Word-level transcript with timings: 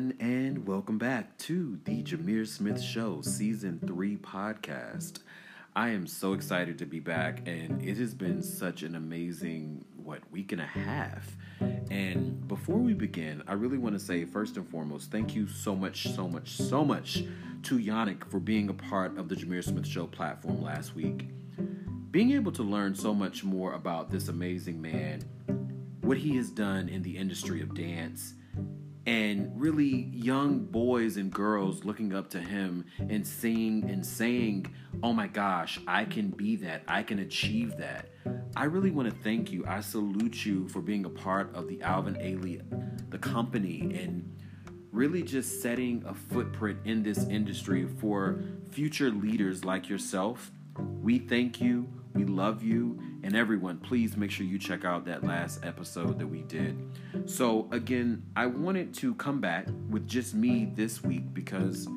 everyone, 0.00 0.16
and 0.20 0.66
welcome 0.66 0.96
back 0.96 1.36
to 1.36 1.78
the 1.84 2.02
Jameer 2.02 2.46
Smith 2.46 2.80
Show, 2.80 3.20
Season 3.20 3.78
3 3.86 4.16
podcast. 4.16 5.18
I 5.76 5.90
am 5.90 6.06
so 6.06 6.32
excited 6.32 6.78
to 6.78 6.86
be 6.86 7.00
back, 7.00 7.46
and 7.46 7.84
it 7.84 7.98
has 7.98 8.14
been 8.14 8.42
such 8.42 8.82
an 8.82 8.94
amazing, 8.94 9.84
what, 10.02 10.20
week 10.30 10.52
and 10.52 10.60
a 10.60 10.66
half. 10.66 11.36
And 11.90 12.48
before 12.48 12.78
we 12.78 12.94
begin, 12.94 13.42
I 13.46 13.52
really 13.52 13.76
want 13.76 13.94
to 13.94 13.98
say, 13.98 14.24
first 14.24 14.56
and 14.56 14.66
foremost, 14.66 15.10
thank 15.10 15.34
you 15.34 15.46
so 15.46 15.76
much, 15.76 16.08
so 16.14 16.26
much, 16.26 16.56
so 16.56 16.82
much 16.82 17.24
to 17.64 17.78
Yannick 17.78 18.24
for 18.30 18.40
being 18.40 18.70
a 18.70 18.74
part 18.74 19.18
of 19.18 19.28
the 19.28 19.34
Jameer 19.34 19.62
Smith 19.62 19.86
Show 19.86 20.06
platform 20.06 20.62
last 20.62 20.94
week. 20.94 21.28
Being 22.10 22.32
able 22.32 22.52
to 22.52 22.62
learn 22.62 22.94
so 22.94 23.12
much 23.12 23.44
more 23.44 23.74
about 23.74 24.10
this 24.10 24.28
amazing 24.28 24.80
man, 24.80 25.22
what 26.00 26.16
he 26.16 26.36
has 26.36 26.48
done 26.48 26.88
in 26.88 27.02
the 27.02 27.18
industry 27.18 27.60
of 27.60 27.74
dance, 27.74 28.34
and 29.06 29.50
really 29.60 30.10
young 30.12 30.60
boys 30.64 31.16
and 31.16 31.32
girls 31.32 31.84
looking 31.84 32.14
up 32.14 32.30
to 32.30 32.40
him 32.40 32.84
and 32.98 33.26
seeing 33.26 33.88
and 33.88 34.04
saying, 34.04 34.66
"Oh 35.02 35.12
my 35.12 35.26
gosh, 35.26 35.80
I 35.86 36.04
can 36.04 36.28
be 36.28 36.56
that. 36.56 36.82
I 36.86 37.02
can 37.02 37.18
achieve 37.18 37.76
that." 37.78 38.10
I 38.56 38.64
really 38.64 38.90
want 38.90 39.08
to 39.08 39.14
thank 39.22 39.52
you. 39.52 39.64
I 39.66 39.80
salute 39.80 40.44
you 40.44 40.68
for 40.68 40.82
being 40.82 41.04
a 41.04 41.10
part 41.10 41.54
of 41.54 41.68
the 41.68 41.80
Alvin 41.82 42.14
Ailey, 42.14 42.60
the 43.10 43.18
company, 43.18 43.80
and 43.94 44.36
really 44.92 45.22
just 45.22 45.62
setting 45.62 46.02
a 46.06 46.14
footprint 46.14 46.78
in 46.84 47.02
this 47.02 47.24
industry 47.28 47.86
for 47.86 48.42
future 48.70 49.10
leaders 49.10 49.64
like 49.64 49.88
yourself. 49.88 50.50
We 51.00 51.18
thank 51.18 51.60
you. 51.60 51.88
We 52.14 52.24
love 52.24 52.62
you. 52.62 53.00
And 53.22 53.36
everyone, 53.36 53.78
please 53.78 54.16
make 54.16 54.30
sure 54.30 54.46
you 54.46 54.58
check 54.58 54.84
out 54.84 55.04
that 55.04 55.22
last 55.22 55.64
episode 55.64 56.18
that 56.18 56.26
we 56.26 56.42
did. 56.42 56.76
So, 57.40 57.68
again, 57.72 58.22
I 58.36 58.44
wanted 58.44 58.92
to 58.96 59.14
come 59.14 59.40
back 59.40 59.66
with 59.88 60.06
just 60.06 60.34
me 60.34 60.70
this 60.74 61.02
week 61.02 61.32
because 61.32 61.88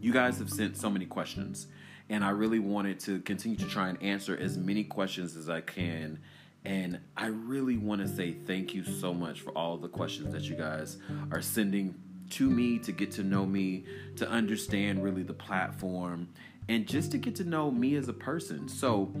you 0.00 0.12
guys 0.12 0.40
have 0.40 0.50
sent 0.50 0.76
so 0.76 0.90
many 0.90 1.06
questions. 1.06 1.68
And 2.08 2.24
I 2.24 2.30
really 2.30 2.58
wanted 2.58 2.98
to 2.98 3.20
continue 3.20 3.56
to 3.58 3.66
try 3.66 3.88
and 3.88 4.02
answer 4.02 4.36
as 4.36 4.58
many 4.58 4.82
questions 4.82 5.36
as 5.36 5.48
I 5.48 5.60
can. 5.60 6.18
And 6.64 6.98
I 7.16 7.26
really 7.26 7.76
want 7.76 8.00
to 8.00 8.08
say 8.08 8.32
thank 8.32 8.74
you 8.74 8.82
so 8.82 9.14
much 9.14 9.40
for 9.40 9.50
all 9.50 9.76
the 9.76 9.86
questions 9.86 10.32
that 10.32 10.42
you 10.42 10.56
guys 10.56 10.98
are 11.30 11.42
sending 11.42 11.94
to 12.30 12.50
me 12.50 12.80
to 12.80 12.90
get 12.90 13.12
to 13.12 13.22
know 13.22 13.46
me, 13.46 13.84
to 14.16 14.28
understand 14.28 15.04
really 15.04 15.22
the 15.22 15.32
platform, 15.32 16.26
and 16.68 16.88
just 16.88 17.12
to 17.12 17.18
get 17.18 17.36
to 17.36 17.44
know 17.44 17.70
me 17.70 17.94
as 17.94 18.08
a 18.08 18.12
person. 18.12 18.68
So, 18.68 19.14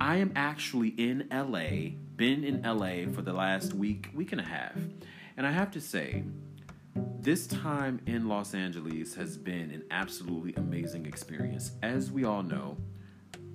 I 0.00 0.16
am 0.16 0.32
actually 0.34 0.88
in 0.88 1.28
LA, 1.30 1.98
been 2.18 2.42
in 2.42 2.60
LA 2.62 3.10
for 3.14 3.22
the 3.22 3.32
last 3.32 3.72
week, 3.72 4.10
week 4.12 4.32
and 4.32 4.40
a 4.40 4.44
half. 4.44 4.74
And 5.36 5.46
I 5.46 5.52
have 5.52 5.70
to 5.70 5.80
say, 5.80 6.24
this 7.20 7.46
time 7.46 8.00
in 8.06 8.26
Los 8.26 8.54
Angeles 8.54 9.14
has 9.14 9.38
been 9.38 9.70
an 9.70 9.84
absolutely 9.92 10.52
amazing 10.56 11.06
experience. 11.06 11.70
As 11.80 12.10
we 12.10 12.24
all 12.24 12.42
know, 12.42 12.76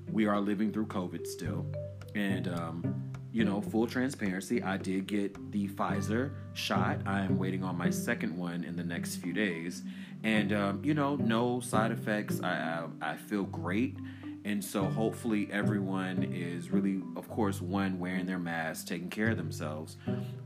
we 0.09 0.27
are 0.27 0.39
living 0.39 0.71
through 0.71 0.85
COVID 0.85 1.27
still. 1.27 1.65
And, 2.15 2.47
um, 2.47 3.11
you 3.33 3.43
know, 3.43 3.59
full 3.59 3.85
transparency, 3.85 4.63
I 4.63 4.77
did 4.77 5.07
get 5.07 5.51
the 5.51 5.67
Pfizer 5.67 6.31
shot. 6.53 6.99
I 7.05 7.19
am 7.19 7.37
waiting 7.37 7.65
on 7.65 7.77
my 7.77 7.89
second 7.89 8.37
one 8.37 8.63
in 8.63 8.77
the 8.77 8.83
next 8.83 9.17
few 9.17 9.33
days. 9.33 9.81
And, 10.23 10.53
um, 10.53 10.81
you 10.85 10.93
know, 10.93 11.17
no 11.17 11.59
side 11.59 11.91
effects. 11.91 12.39
I, 12.41 12.85
I, 13.01 13.11
I 13.11 13.17
feel 13.17 13.43
great. 13.43 13.97
And 14.45 14.63
so 14.63 14.83
hopefully 14.85 15.47
everyone 15.51 16.23
is 16.33 16.69
really, 16.69 17.01
of 17.15 17.29
course, 17.29 17.61
one, 17.61 17.97
wearing 17.97 18.25
their 18.25 18.39
masks, 18.39 18.83
taking 18.83 19.09
care 19.09 19.29
of 19.29 19.37
themselves, 19.37 19.95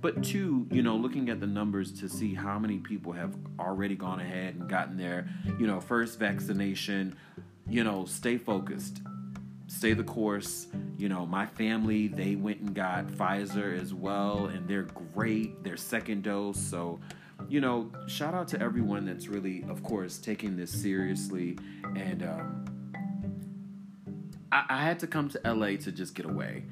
but 0.02 0.24
two, 0.24 0.68
you 0.70 0.84
know, 0.84 0.96
looking 0.96 1.30
at 1.30 1.40
the 1.40 1.48
numbers 1.48 1.92
to 2.00 2.08
see 2.08 2.36
how 2.36 2.60
many 2.60 2.78
people 2.78 3.12
have 3.14 3.36
already 3.60 3.96
gone 3.96 4.20
ahead 4.20 4.54
and 4.54 4.70
gotten 4.70 4.98
their, 4.98 5.28
you 5.60 5.66
know, 5.66 5.82
first 5.82 6.20
vaccination. 6.20 7.16
You 7.70 7.84
know, 7.84 8.06
stay 8.06 8.38
focused, 8.38 9.02
stay 9.68 9.94
the 9.94 10.04
course. 10.04 10.68
You 10.96 11.10
know, 11.10 11.26
my 11.26 11.46
family, 11.46 12.08
they 12.08 12.36
went 12.36 12.62
and 12.62 12.74
got 12.74 13.08
Pfizer 13.08 13.78
as 13.78 13.94
well, 13.94 14.46
and 14.46 14.68
they're 14.68 14.88
great. 15.14 15.64
Their 15.64 15.76
second 15.76 16.24
dose. 16.24 16.60
So, 16.60 17.00
you 17.50 17.62
know, 17.62 17.92
shout 18.08 18.34
out 18.34 18.48
to 18.50 18.62
everyone 18.62 19.06
that's 19.06 19.28
really, 19.28 19.66
of 19.70 19.84
course, 19.84 20.18
taking 20.18 20.56
this 20.56 20.72
seriously 20.72 21.58
and, 21.96 22.24
um, 22.24 22.66
I, 24.52 24.84
had 24.84 25.00
to 25.00 25.08
come 25.08 25.30
to 25.30 25.42
LA 25.44 25.78
to 25.78 25.92
just 25.92 26.16
get 26.16 26.26
away. 26.26 26.64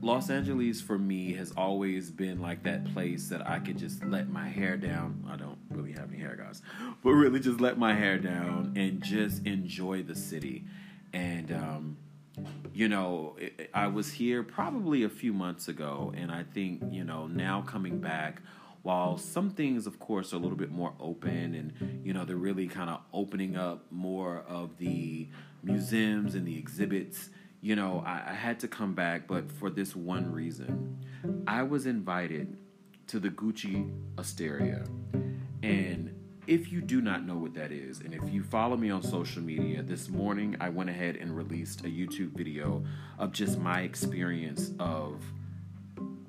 Los 0.00 0.30
Angeles 0.30 0.80
for 0.80 0.98
me 0.98 1.32
has 1.34 1.52
always 1.56 2.10
been 2.10 2.40
like 2.40 2.64
that 2.64 2.92
place 2.92 3.28
that 3.28 3.48
I 3.48 3.60
could 3.60 3.78
just 3.78 4.04
let 4.04 4.28
my 4.28 4.48
hair 4.48 4.76
down. 4.76 5.24
I 5.30 5.36
don't 5.36 5.58
really 5.70 5.92
have 5.92 6.08
any 6.10 6.18
hair, 6.18 6.34
guys, 6.36 6.60
but 7.04 7.10
really 7.10 7.38
just 7.38 7.60
let 7.60 7.78
my 7.78 7.94
hair 7.94 8.18
down 8.18 8.72
and 8.74 9.00
just 9.00 9.46
enjoy 9.46 10.02
the 10.02 10.16
city. 10.16 10.64
And, 11.12 11.52
um, 11.52 11.96
you 12.74 12.88
know, 12.88 13.36
I 13.72 13.86
was 13.86 14.12
here 14.12 14.42
probably 14.42 15.04
a 15.04 15.08
few 15.08 15.32
months 15.32 15.68
ago, 15.68 16.12
and 16.16 16.32
I 16.32 16.42
think, 16.52 16.82
you 16.90 17.04
know, 17.04 17.28
now 17.28 17.62
coming 17.62 18.00
back, 18.00 18.42
while 18.82 19.16
some 19.16 19.50
things, 19.50 19.86
of 19.86 20.00
course, 20.00 20.32
are 20.32 20.36
a 20.36 20.40
little 20.40 20.56
bit 20.56 20.72
more 20.72 20.92
open 20.98 21.54
and, 21.54 22.00
you 22.04 22.12
know, 22.12 22.24
they're 22.24 22.34
really 22.34 22.66
kind 22.66 22.90
of 22.90 23.00
opening 23.12 23.56
up 23.56 23.86
more 23.92 24.42
of 24.48 24.76
the 24.78 25.28
museums 25.62 26.34
and 26.34 26.46
the 26.46 26.56
exhibits, 26.58 27.30
you 27.60 27.76
know, 27.76 28.02
I, 28.04 28.22
I 28.30 28.34
had 28.34 28.60
to 28.60 28.68
come 28.68 28.94
back, 28.94 29.26
but 29.26 29.50
for 29.50 29.70
this 29.70 29.94
one 29.94 30.30
reason. 30.32 30.98
I 31.46 31.62
was 31.62 31.86
invited 31.86 32.56
to 33.08 33.20
the 33.20 33.30
Gucci 33.30 33.90
Osteria. 34.18 34.84
And 35.62 36.14
if 36.46 36.72
you 36.72 36.80
do 36.80 37.00
not 37.00 37.24
know 37.24 37.36
what 37.36 37.54
that 37.54 37.70
is, 37.70 38.00
and 38.00 38.12
if 38.12 38.28
you 38.32 38.42
follow 38.42 38.76
me 38.76 38.90
on 38.90 39.02
social 39.02 39.42
media, 39.42 39.82
this 39.82 40.08
morning 40.08 40.56
I 40.60 40.68
went 40.70 40.90
ahead 40.90 41.16
and 41.16 41.36
released 41.36 41.82
a 41.82 41.88
YouTube 41.88 42.32
video 42.36 42.84
of 43.18 43.32
just 43.32 43.58
my 43.58 43.82
experience 43.82 44.72
of 44.80 45.22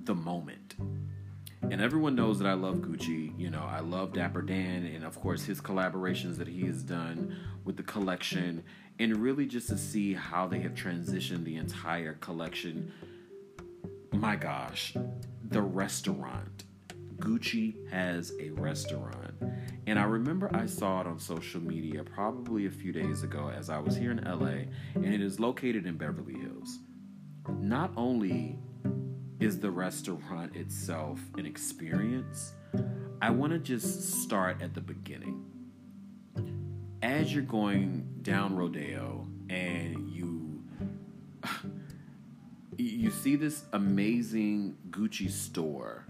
the 0.04 0.14
moment. 0.14 0.76
And 1.72 1.81
everyone 1.81 2.16
knows 2.16 2.40
that 2.40 2.47
I 2.47 2.53
love 2.53 2.78
Gucci. 2.78 3.38
You 3.40 3.50
know, 3.50 3.66
I 3.68 3.79
love 3.79 4.13
Dapper 4.13 4.41
Dan, 4.41 4.85
and 4.85 5.03
of 5.03 5.19
course, 5.19 5.44
his 5.44 5.62
collaborations 5.62 6.38
that 6.38 6.47
he 6.47 6.66
has 6.66 6.84
done 6.84 7.35
with 7.63 7.78
the 7.78 7.84
collection 7.84 8.63
and 9.00 9.18
really 9.18 9.46
just 9.46 9.69
to 9.69 9.78
see 9.78 10.13
how 10.13 10.47
they 10.47 10.59
have 10.59 10.73
transitioned 10.73 11.44
the 11.46 11.56
entire 11.56 12.13
collection. 12.16 12.91
My 14.12 14.35
gosh, 14.35 14.96
the 15.44 15.62
restaurant. 15.62 16.66
Gucci 17.18 17.90
has 17.90 18.34
a 18.40 18.50
restaurant. 18.52 19.34
And 19.88 19.97
I 19.97 20.03
remember 20.03 20.50
I 20.53 20.66
saw 20.66 21.02
it 21.02 21.07
on 21.07 21.19
social 21.19 21.62
media 21.62 22.03
probably 22.03 22.66
a 22.66 22.72
few 22.72 22.91
days 22.91 23.23
ago 23.23 23.50
as 23.50 23.69
I 23.69 23.79
was 23.79 23.96
here 23.96 24.12
in 24.12 24.23
LA, 24.23 24.66
and 24.96 25.13
it 25.13 25.22
is 25.22 25.40
located 25.40 25.85
in 25.85 25.97
Beverly 25.97 26.35
Hills. 26.35 26.79
Not 27.50 27.91
only 27.96 28.57
is 29.44 29.59
the 29.59 29.70
restaurant 29.70 30.56
itself 30.56 31.20
an 31.38 31.46
experience, 31.46 32.54
I 33.22 33.30
want 33.30 33.52
to 33.52 33.59
just 33.59 34.22
start 34.22 34.62
at 34.62 34.74
the 34.74 34.80
beginning 34.80 35.44
as 37.02 37.34
you're 37.34 37.44
going 37.44 38.08
down 38.22 38.56
Rodeo 38.56 39.28
and 39.50 40.09
you 40.09 40.64
you 42.78 43.12
see 43.12 43.36
this 43.36 43.66
amazing 43.74 44.78
Gucci 44.90 45.30
store. 45.30 46.06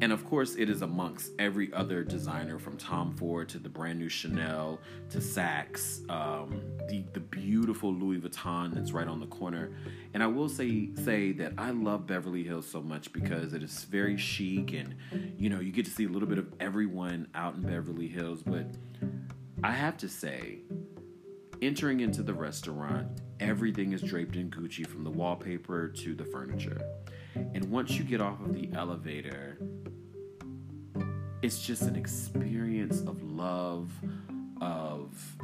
And 0.00 0.12
of 0.12 0.24
course, 0.24 0.54
it 0.54 0.70
is 0.70 0.82
amongst 0.82 1.32
every 1.38 1.72
other 1.72 2.04
designer 2.04 2.58
from 2.58 2.76
Tom 2.76 3.16
Ford 3.16 3.48
to 3.50 3.58
the 3.58 3.68
brand 3.68 3.98
new 3.98 4.08
Chanel 4.08 4.80
to 5.10 5.18
Saks, 5.18 6.08
um, 6.10 6.62
the 6.88 7.04
the 7.12 7.20
beautiful 7.20 7.92
Louis 7.92 8.18
Vuitton 8.18 8.72
that's 8.72 8.92
right 8.92 9.08
on 9.08 9.18
the 9.18 9.26
corner. 9.26 9.72
And 10.14 10.22
I 10.22 10.26
will 10.28 10.48
say 10.48 10.90
say 10.94 11.32
that 11.32 11.54
I 11.58 11.70
love 11.70 12.06
Beverly 12.06 12.44
Hills 12.44 12.66
so 12.66 12.80
much 12.80 13.12
because 13.12 13.54
it 13.54 13.62
is 13.62 13.84
very 13.84 14.16
chic, 14.16 14.72
and 14.72 14.94
you 15.36 15.50
know 15.50 15.58
you 15.58 15.72
get 15.72 15.84
to 15.86 15.90
see 15.90 16.04
a 16.04 16.08
little 16.08 16.28
bit 16.28 16.38
of 16.38 16.52
everyone 16.60 17.26
out 17.34 17.56
in 17.56 17.62
Beverly 17.62 18.08
Hills. 18.08 18.42
But 18.44 18.66
I 19.64 19.72
have 19.72 19.96
to 19.98 20.08
say, 20.08 20.60
entering 21.60 22.00
into 22.00 22.22
the 22.22 22.34
restaurant, 22.34 23.08
everything 23.40 23.92
is 23.92 24.02
draped 24.02 24.36
in 24.36 24.48
Gucci 24.48 24.86
from 24.86 25.02
the 25.02 25.10
wallpaper 25.10 25.88
to 25.88 26.14
the 26.14 26.24
furniture. 26.24 26.80
And 27.34 27.64
once 27.70 27.92
you 27.92 28.04
get 28.04 28.20
off 28.20 28.40
of 28.40 28.52
the 28.52 28.68
elevator, 28.74 29.58
it's 31.42 31.60
just 31.60 31.82
an 31.82 31.96
experience 31.96 33.00
of 33.00 33.22
love, 33.22 33.90
of 34.60 35.36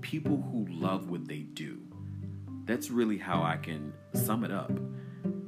people 0.00 0.42
who 0.50 0.66
love 0.70 1.10
what 1.10 1.28
they 1.28 1.40
do. 1.40 1.78
That's 2.64 2.90
really 2.90 3.18
how 3.18 3.42
I 3.42 3.56
can 3.56 3.92
sum 4.14 4.44
it 4.44 4.50
up 4.50 4.70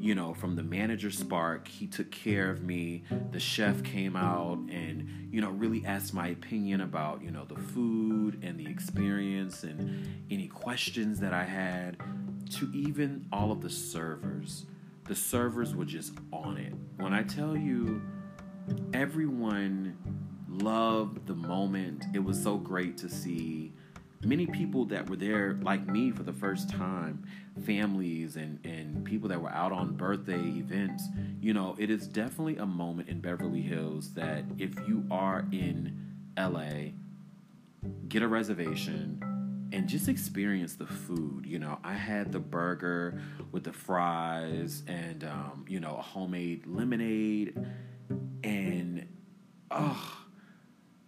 you 0.01 0.15
know, 0.15 0.33
from 0.33 0.57
the 0.57 0.63
manager 0.63 1.11
spark, 1.11 1.69
he 1.69 1.87
took 1.87 2.11
care 2.11 2.51
of 2.51 2.63
me. 2.63 3.05
The 3.33 3.39
chef 3.39 3.85
came 3.85 4.17
out 4.17 4.59
and, 4.71 5.29
you 5.31 5.43
know, 5.43 5.51
really 5.51 5.85
asked 5.85 6.15
my 6.15 6.29
opinion 6.29 6.81
about, 6.81 7.23
you 7.23 7.31
know, 7.31 7.45
the 7.45 7.61
food 7.61 8.43
and 8.43 8.59
the 8.59 8.67
experience 8.67 9.63
and 9.63 10.25
any 10.31 10.49
questions 10.49 11.21
that 11.21 11.35
I 11.35 11.45
had, 11.45 11.99
to 12.53 12.71
even 12.73 13.27
all 13.31 13.53
of 13.53 13.61
the 13.61 13.69
servers. 13.69 14.65
The 15.05 15.15
servers 15.15 15.75
were 15.75 15.85
just 15.85 16.15
on 16.33 16.57
it. 16.57 16.73
When 16.97 17.13
I 17.13 17.23
tell 17.23 17.55
you, 17.55 18.01
everyone 18.93 19.97
loved 20.49 21.27
the 21.27 21.35
moment. 21.35 22.05
It 22.15 22.19
was 22.19 22.43
so 22.43 22.57
great 22.57 22.97
to 22.99 23.09
see 23.09 23.73
many 24.23 24.47
people 24.47 24.85
that 24.85 25.09
were 25.09 25.17
there 25.17 25.55
like 25.63 25.87
me 25.87 26.11
for 26.11 26.23
the 26.23 26.33
first 26.33 26.69
time. 26.69 27.25
Families 27.65 28.37
and 28.37 28.65
and 28.65 29.05
people 29.05 29.29
that 29.29 29.41
were 29.41 29.51
out 29.51 29.73
on 29.73 29.97
birthday 29.97 30.41
events. 30.41 31.05
You 31.41 31.55
know 31.55 31.77
it 31.79 31.91
is 31.91 32.07
definitely 32.07 32.57
a 32.57 32.67
moment 32.67 33.09
in 33.09 33.21
beverly 33.21 33.63
hills 33.63 34.13
that 34.15 34.45
if 34.59 34.75
you 34.87 35.05
are 35.11 35.47
in 35.53 35.97
la 36.37 36.65
get 38.09 38.23
a 38.23 38.29
reservation 38.29 39.23
and 39.73 39.89
just 39.89 40.09
experience 40.09 40.75
the 40.75 40.87
food. 40.87 41.47
You 41.47 41.59
know 41.59 41.79
i 41.85 41.95
had 41.95 42.33
the 42.33 42.41
burger 42.41 43.21
with 43.53 43.65
the 43.65 43.73
fries 43.73 44.83
and 44.87 45.25
um, 45.25 45.65
you 45.69 45.81
know 45.81 45.97
a 45.97 46.03
homemade 46.03 46.67
lemonade 46.67 47.55
and 48.43 49.07
oh 49.71 50.21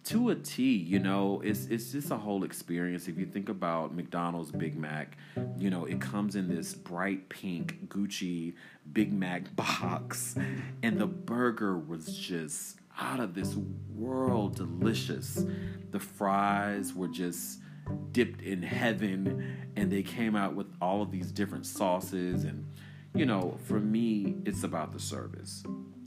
to 0.05 0.31
a 0.31 0.35
T, 0.35 0.75
you 0.75 0.99
know, 0.99 1.41
it's 1.43 1.67
it's 1.67 1.91
just 1.93 2.11
a 2.11 2.17
whole 2.17 2.43
experience. 2.43 3.07
If 3.07 3.17
you 3.17 3.25
think 3.25 3.47
about 3.47 3.95
McDonald's 3.95 4.51
Big 4.51 4.77
Mac, 4.77 5.17
you 5.57 5.69
know, 5.69 5.85
it 5.85 6.01
comes 6.01 6.35
in 6.35 6.53
this 6.53 6.73
bright 6.73 7.29
pink 7.29 7.87
Gucci 7.87 8.53
Big 8.91 9.13
Mac 9.13 9.55
box, 9.55 10.35
and 10.81 10.99
the 10.99 11.07
burger 11.07 11.77
was 11.77 12.17
just 12.17 12.79
out 12.99 13.19
of 13.19 13.33
this 13.33 13.55
world 13.95 14.55
delicious. 14.55 15.45
The 15.91 15.99
fries 15.99 16.93
were 16.93 17.07
just 17.07 17.59
dipped 18.11 18.41
in 18.41 18.61
heaven, 18.61 19.69
and 19.75 19.91
they 19.91 20.03
came 20.03 20.35
out 20.35 20.53
with 20.53 20.67
all 20.81 21.01
of 21.01 21.11
these 21.11 21.31
different 21.31 21.65
sauces. 21.65 22.43
And, 22.43 22.65
you 23.15 23.25
know, 23.25 23.57
for 23.65 23.79
me, 23.79 24.35
it's 24.45 24.63
about 24.63 24.91
the 24.91 24.99
service. 24.99 25.63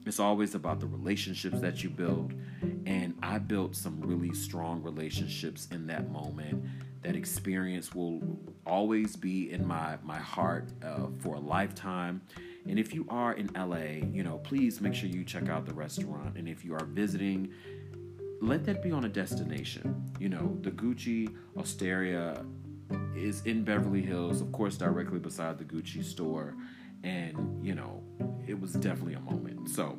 It's 0.06 0.20
always 0.20 0.54
about 0.54 0.78
the 0.78 0.86
relationships 0.86 1.60
that 1.60 1.82
you 1.82 1.90
build. 1.90 2.32
And 2.86 3.14
I 3.22 3.38
built 3.38 3.74
some 3.74 4.00
really 4.00 4.32
strong 4.32 4.80
relationships 4.80 5.66
in 5.72 5.88
that 5.88 6.10
moment. 6.10 6.64
That 7.02 7.16
experience 7.16 7.92
will 7.92 8.22
always 8.64 9.16
be 9.16 9.50
in 9.50 9.66
my, 9.66 9.98
my 10.04 10.18
heart 10.18 10.68
uh, 10.84 11.08
for 11.18 11.34
a 11.34 11.40
lifetime. 11.40 12.22
And 12.68 12.78
if 12.78 12.94
you 12.94 13.04
are 13.08 13.32
in 13.34 13.50
LA, 13.54 14.06
you 14.12 14.22
know, 14.22 14.38
please 14.38 14.80
make 14.80 14.94
sure 14.94 15.08
you 15.08 15.24
check 15.24 15.48
out 15.48 15.66
the 15.66 15.74
restaurant. 15.74 16.36
And 16.36 16.48
if 16.48 16.64
you 16.64 16.74
are 16.74 16.84
visiting, 16.84 17.52
let 18.40 18.64
that 18.66 18.84
be 18.84 18.92
on 18.92 19.04
a 19.04 19.08
destination. 19.08 20.04
You 20.20 20.28
know, 20.28 20.56
the 20.62 20.70
Gucci 20.70 21.34
Osteria 21.56 22.44
is 23.16 23.42
in 23.42 23.64
Beverly 23.64 24.02
Hills, 24.02 24.40
of 24.40 24.52
course, 24.52 24.76
directly 24.76 25.18
beside 25.18 25.58
the 25.58 25.64
Gucci 25.64 26.04
store 26.04 26.54
and 27.06 27.64
you 27.64 27.74
know 27.74 28.02
it 28.46 28.60
was 28.60 28.72
definitely 28.72 29.14
a 29.14 29.20
moment. 29.20 29.70
So 29.70 29.98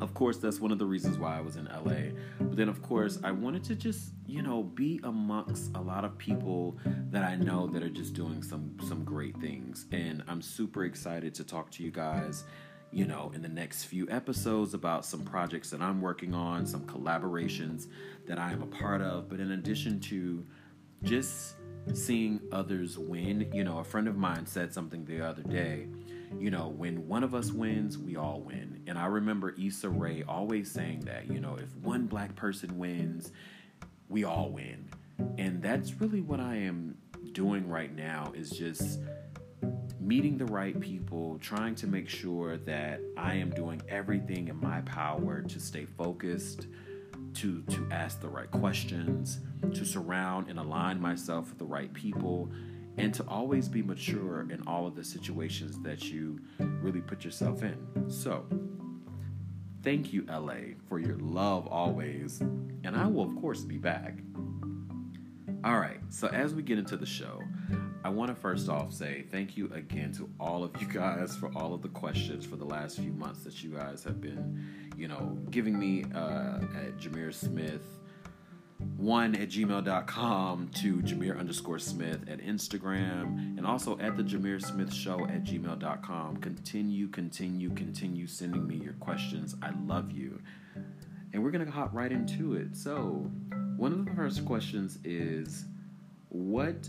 of 0.00 0.14
course 0.14 0.36
that's 0.36 0.60
one 0.60 0.70
of 0.70 0.78
the 0.78 0.86
reasons 0.86 1.18
why 1.18 1.36
i 1.36 1.40
was 1.40 1.56
in 1.56 1.64
la 1.64 1.92
but 2.38 2.56
then 2.56 2.68
of 2.68 2.80
course 2.82 3.18
i 3.24 3.32
wanted 3.32 3.64
to 3.64 3.74
just 3.74 4.12
you 4.26 4.42
know 4.42 4.62
be 4.62 5.00
amongst 5.04 5.74
a 5.74 5.80
lot 5.80 6.04
of 6.04 6.16
people 6.18 6.78
that 7.10 7.24
i 7.24 7.34
know 7.34 7.66
that 7.66 7.82
are 7.82 7.90
just 7.90 8.14
doing 8.14 8.42
some 8.42 8.76
some 8.86 9.04
great 9.04 9.36
things. 9.40 9.86
And 9.92 10.22
i'm 10.28 10.42
super 10.42 10.84
excited 10.84 11.34
to 11.34 11.44
talk 11.44 11.70
to 11.72 11.82
you 11.82 11.90
guys 11.90 12.44
you 12.90 13.06
know 13.06 13.32
in 13.34 13.42
the 13.42 13.48
next 13.48 13.84
few 13.84 14.08
episodes 14.08 14.72
about 14.72 15.04
some 15.04 15.22
projects 15.22 15.70
that 15.70 15.82
i'm 15.82 16.00
working 16.00 16.34
on 16.34 16.64
some 16.66 16.84
collaborations 16.86 17.88
that 18.26 18.38
i 18.38 18.52
am 18.52 18.62
a 18.62 18.66
part 18.66 19.00
of. 19.00 19.28
But 19.28 19.40
in 19.40 19.52
addition 19.52 20.00
to 20.00 20.46
just 21.02 21.56
seeing 21.94 22.40
others 22.52 22.98
win 22.98 23.50
you 23.52 23.64
know 23.64 23.78
a 23.78 23.84
friend 23.84 24.06
of 24.08 24.16
mine 24.16 24.46
said 24.46 24.72
something 24.72 25.04
the 25.04 25.20
other 25.20 25.42
day 25.42 25.88
you 26.38 26.50
know, 26.50 26.68
when 26.68 27.08
one 27.08 27.24
of 27.24 27.34
us 27.34 27.52
wins, 27.52 27.98
we 27.98 28.16
all 28.16 28.40
win. 28.40 28.82
And 28.86 28.98
I 28.98 29.06
remember 29.06 29.54
Issa 29.58 29.88
Rae 29.88 30.22
always 30.26 30.70
saying 30.70 31.00
that, 31.00 31.30
you 31.30 31.40
know, 31.40 31.56
if 31.56 31.74
one 31.76 32.06
black 32.06 32.34
person 32.36 32.78
wins, 32.78 33.32
we 34.08 34.24
all 34.24 34.50
win. 34.50 34.88
And 35.36 35.62
that's 35.62 36.00
really 36.00 36.20
what 36.20 36.40
I 36.40 36.56
am 36.56 36.96
doing 37.32 37.68
right 37.68 37.94
now 37.94 38.32
is 38.34 38.50
just 38.50 39.00
meeting 40.00 40.38
the 40.38 40.46
right 40.46 40.78
people, 40.80 41.38
trying 41.40 41.74
to 41.76 41.86
make 41.86 42.08
sure 42.08 42.56
that 42.56 43.00
I 43.16 43.34
am 43.34 43.50
doing 43.50 43.82
everything 43.88 44.48
in 44.48 44.56
my 44.60 44.80
power 44.82 45.42
to 45.42 45.60
stay 45.60 45.84
focused, 45.84 46.66
to 47.34 47.62
to 47.62 47.86
ask 47.90 48.20
the 48.20 48.28
right 48.28 48.50
questions, 48.50 49.40
to 49.74 49.84
surround 49.84 50.48
and 50.48 50.58
align 50.58 51.00
myself 51.00 51.50
with 51.50 51.58
the 51.58 51.66
right 51.66 51.92
people 51.92 52.50
and 52.98 53.14
to 53.14 53.24
always 53.28 53.68
be 53.68 53.80
mature 53.80 54.46
in 54.50 54.62
all 54.66 54.86
of 54.86 54.94
the 54.94 55.04
situations 55.04 55.78
that 55.80 56.10
you 56.10 56.40
really 56.58 57.00
put 57.00 57.24
yourself 57.24 57.62
in. 57.62 57.78
So, 58.08 58.44
thank 59.82 60.12
you, 60.12 60.26
LA, 60.28 60.74
for 60.88 60.98
your 60.98 61.16
love 61.16 61.66
always, 61.68 62.40
and 62.40 62.96
I 62.96 63.06
will, 63.06 63.24
of 63.24 63.36
course, 63.36 63.62
be 63.62 63.78
back. 63.78 64.18
All 65.64 65.78
right, 65.78 66.00
so 66.08 66.28
as 66.28 66.54
we 66.54 66.62
get 66.62 66.78
into 66.78 66.96
the 66.96 67.06
show, 67.06 67.42
I 68.04 68.10
want 68.10 68.30
to 68.30 68.34
first 68.34 68.68
off 68.68 68.92
say 68.92 69.24
thank 69.30 69.56
you 69.56 69.70
again 69.74 70.12
to 70.14 70.30
all 70.38 70.62
of 70.62 70.80
you 70.80 70.86
guys 70.86 71.36
for 71.36 71.50
all 71.56 71.74
of 71.74 71.82
the 71.82 71.88
questions 71.88 72.46
for 72.46 72.56
the 72.56 72.64
last 72.64 72.96
few 72.98 73.12
months 73.12 73.42
that 73.44 73.62
you 73.62 73.70
guys 73.70 74.04
have 74.04 74.20
been, 74.20 74.66
you 74.96 75.08
know, 75.08 75.36
giving 75.50 75.78
me 75.78 76.04
uh, 76.14 76.58
at 76.76 76.96
Jameer 76.96 77.34
Smith 77.34 77.97
one 78.98 79.36
at 79.36 79.48
gmail.com 79.48 80.68
to 80.74 80.96
Jameer 80.96 81.38
underscore 81.38 81.78
Smith 81.78 82.18
at 82.28 82.40
Instagram 82.40 83.56
and 83.56 83.64
also 83.64 83.96
at 83.98 84.16
the 84.16 84.24
Jameer 84.24 84.60
Smith 84.60 84.92
Show 84.92 85.24
at 85.26 85.44
gmail.com. 85.44 86.38
Continue, 86.38 87.06
continue, 87.06 87.70
continue 87.70 88.26
sending 88.26 88.66
me 88.66 88.74
your 88.74 88.94
questions. 88.94 89.54
I 89.62 89.70
love 89.86 90.10
you. 90.10 90.42
And 91.32 91.44
we're 91.44 91.52
going 91.52 91.64
to 91.64 91.70
hop 91.70 91.90
right 91.92 92.10
into 92.10 92.54
it. 92.54 92.76
So, 92.76 93.30
one 93.76 93.92
of 93.92 94.04
the 94.04 94.10
first 94.16 94.44
questions 94.44 94.98
is 95.04 95.64
What 96.30 96.88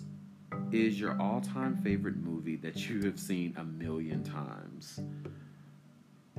is 0.72 1.00
your 1.00 1.16
all 1.22 1.42
time 1.42 1.78
favorite 1.78 2.18
movie 2.18 2.56
that 2.58 2.90
you 2.90 3.04
have 3.04 3.20
seen 3.20 3.54
a 3.56 3.64
million 3.64 4.24
times? 4.24 5.00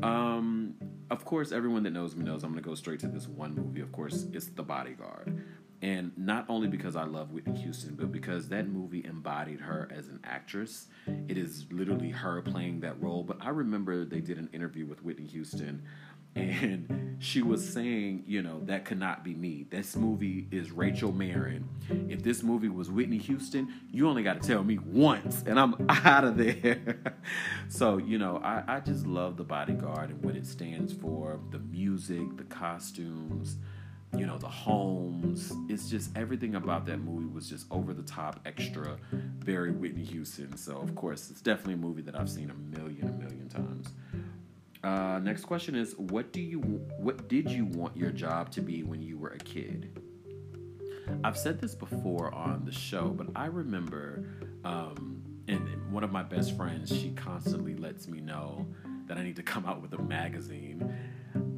Um, 0.02 0.74
of 1.10 1.24
course, 1.24 1.52
everyone 1.52 1.82
that 1.82 1.90
knows 1.90 2.14
me 2.14 2.24
knows 2.24 2.44
I'm 2.44 2.52
to 2.62 2.68
go 2.68 2.74
straight 2.74 3.00
to 3.00 3.08
this 3.08 3.26
one 3.28 3.54
movie. 3.54 3.80
Of 3.80 3.92
course, 3.92 4.26
it's 4.32 4.46
The 4.46 4.62
Bodyguard. 4.62 5.44
And 5.82 6.12
not 6.16 6.44
only 6.48 6.66
mm-hmm. 6.66 6.76
because 6.76 6.96
I 6.96 7.04
love 7.04 7.30
Whitney 7.30 7.58
Houston, 7.60 7.94
but 7.94 8.12
because 8.12 8.48
that 8.48 8.68
movie 8.68 9.04
embodied 9.04 9.60
her 9.60 9.90
as 9.94 10.08
an 10.08 10.20
actress. 10.24 10.88
It 11.28 11.38
is 11.38 11.66
literally 11.70 12.10
her 12.10 12.42
playing 12.42 12.80
that 12.80 13.00
role. 13.00 13.22
But 13.22 13.38
I 13.40 13.48
remember 13.48 14.04
they 14.04 14.20
did 14.20 14.38
an 14.38 14.50
interview 14.52 14.86
with 14.86 15.02
Whitney 15.02 15.26
Houston 15.28 15.82
and 16.36 17.16
she 17.18 17.42
was 17.42 17.68
saying, 17.68 18.24
you 18.26 18.40
know, 18.40 18.60
that 18.64 18.84
could 18.84 18.98
not 18.98 19.24
be 19.24 19.34
me. 19.34 19.66
This 19.68 19.96
movie 19.96 20.46
is 20.50 20.70
Rachel 20.70 21.12
Marron. 21.12 21.68
If 22.08 22.22
this 22.22 22.42
movie 22.42 22.68
was 22.68 22.90
Whitney 22.90 23.18
Houston, 23.18 23.72
you 23.90 24.08
only 24.08 24.22
got 24.22 24.40
to 24.40 24.48
tell 24.48 24.62
me 24.62 24.78
once, 24.78 25.42
and 25.44 25.58
I'm 25.58 25.74
out 25.88 26.24
of 26.24 26.36
there. 26.36 27.14
so, 27.68 27.98
you 27.98 28.18
know, 28.18 28.40
I, 28.44 28.62
I 28.66 28.80
just 28.80 29.06
love 29.06 29.36
The 29.36 29.44
Bodyguard 29.44 30.10
and 30.10 30.24
what 30.24 30.36
it 30.36 30.46
stands 30.46 30.92
for 30.92 31.40
the 31.50 31.58
music, 31.58 32.36
the 32.36 32.44
costumes, 32.44 33.56
you 34.16 34.26
know, 34.26 34.38
the 34.38 34.48
homes. 34.48 35.52
It's 35.68 35.88
just 35.88 36.16
everything 36.16 36.54
about 36.56 36.86
that 36.86 36.98
movie 36.98 37.26
was 37.26 37.48
just 37.48 37.66
over 37.70 37.94
the 37.94 38.02
top, 38.02 38.40
extra, 38.44 38.96
very 39.12 39.70
Whitney 39.70 40.04
Houston. 40.04 40.56
So, 40.56 40.76
of 40.76 40.94
course, 40.94 41.30
it's 41.30 41.40
definitely 41.40 41.74
a 41.74 41.78
movie 41.78 42.02
that 42.02 42.18
I've 42.18 42.30
seen 42.30 42.50
a 42.50 42.76
million, 42.76 43.08
a 43.08 43.12
million 43.12 43.48
times. 43.48 43.88
Uh, 44.82 45.18
next 45.18 45.44
question 45.44 45.74
is 45.74 45.94
what 45.98 46.32
do 46.32 46.40
you 46.40 46.58
what 46.58 47.28
did 47.28 47.50
you 47.50 47.66
want 47.66 47.94
your 47.94 48.10
job 48.10 48.50
to 48.50 48.62
be 48.62 48.82
when 48.82 49.02
you 49.02 49.18
were 49.18 49.28
a 49.28 49.38
kid? 49.38 50.00
I've 51.22 51.36
said 51.36 51.60
this 51.60 51.74
before 51.74 52.32
on 52.34 52.64
the 52.64 52.72
show, 52.72 53.08
but 53.08 53.26
I 53.34 53.46
remember, 53.46 54.24
um, 54.64 55.22
and 55.48 55.92
one 55.92 56.04
of 56.04 56.12
my 56.12 56.22
best 56.22 56.56
friends, 56.56 56.88
she 56.88 57.10
constantly 57.10 57.74
lets 57.74 58.06
me 58.06 58.20
know 58.20 58.66
that 59.06 59.18
I 59.18 59.22
need 59.22 59.36
to 59.36 59.42
come 59.42 59.66
out 59.66 59.82
with 59.82 59.92
a 59.92 60.02
magazine. 60.02 60.94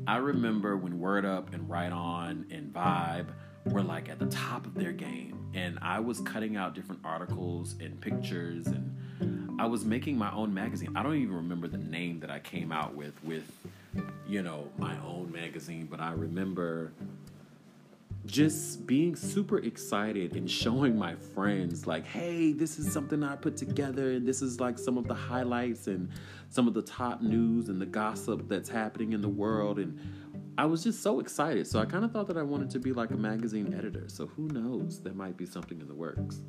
I 0.07 0.17
remember 0.17 0.77
when 0.77 0.99
Word 0.99 1.25
Up 1.25 1.55
and 1.55 1.69
Right 1.69 1.93
On 1.93 2.47
and 2.51 2.73
Vibe 2.73 3.29
were 3.67 3.83
like 3.83 4.09
at 4.09 4.19
the 4.19 4.27
top 4.27 4.67
of 4.67 4.75
their 4.75 4.93
game, 4.93 5.51
and 5.55 5.79
I 5.81 6.01
was 6.01 6.21
cutting 6.21 6.57
out 6.57 6.75
different 6.75 7.03
articles 7.05 7.77
and 7.81 8.01
pictures 8.01 8.67
and 8.67 8.93
I 9.61 9.67
was 9.67 9.85
making 9.85 10.19
my 10.19 10.33
own 10.33 10.53
magazine. 10.53 10.97
I 10.97 11.03
don't 11.03 11.17
even 11.17 11.37
remember 11.37 11.69
the 11.69 11.79
name 11.79 12.21
that 12.21 12.31
I 12.31 12.41
came 12.41 12.73
out 12.73 12.95
with 12.97 13.23
with 13.23 13.45
you 14.27 14.43
know 14.43 14.69
my 14.79 14.97
own 15.07 15.31
magazine, 15.31 15.87
but 15.91 16.01
I 16.01 16.13
remember 16.13 16.93
just 18.25 18.87
being 18.87 19.17
super 19.17 19.59
excited 19.59 20.37
and 20.37 20.49
showing 20.49 20.97
my 20.97 21.15
friends 21.15 21.87
like 21.87 22.07
hey 22.07 22.53
this 22.53 22.79
is 22.79 22.93
something 22.93 23.23
i 23.25 23.35
put 23.35 23.57
together 23.57 24.13
and 24.13 24.27
this 24.27 24.43
is 24.43 24.61
like 24.61 24.79
some 24.79 24.97
of 24.97 25.09
the 25.09 25.15
highlights 25.15 25.89
and 25.89 26.09
some 26.49 26.69
of 26.69 26.75
the 26.75 26.83
top 26.83 27.21
news 27.21 27.69
and 27.69 27.81
the 27.81 27.87
gossip 27.87 28.49
that's 28.49 28.69
happening 28.69 29.13
in 29.13 29.21
the 29.21 29.29
world 29.29 29.79
and 29.79 29.99
I 30.59 30.67
was 30.67 30.85
just 30.85 31.03
so 31.03 31.21
excited. 31.21 31.67
So 31.67 31.81
I 31.81 31.87
kind 31.87 32.05
of 32.05 32.13
thought 32.13 32.27
that 32.27 32.37
I 32.37 32.43
wanted 32.43 32.69
to 32.71 32.79
be 32.79 32.93
like 32.93 33.11
a 33.11 33.17
magazine 33.17 33.73
editor. 33.73 34.05
So 34.09 34.27
who 34.27 34.49
knows? 34.49 35.01
There 35.01 35.15
might 35.15 35.37
be 35.37 35.47
something 35.47 35.81
in 35.81 35.89
the 35.89 35.95
works. 35.95 36.43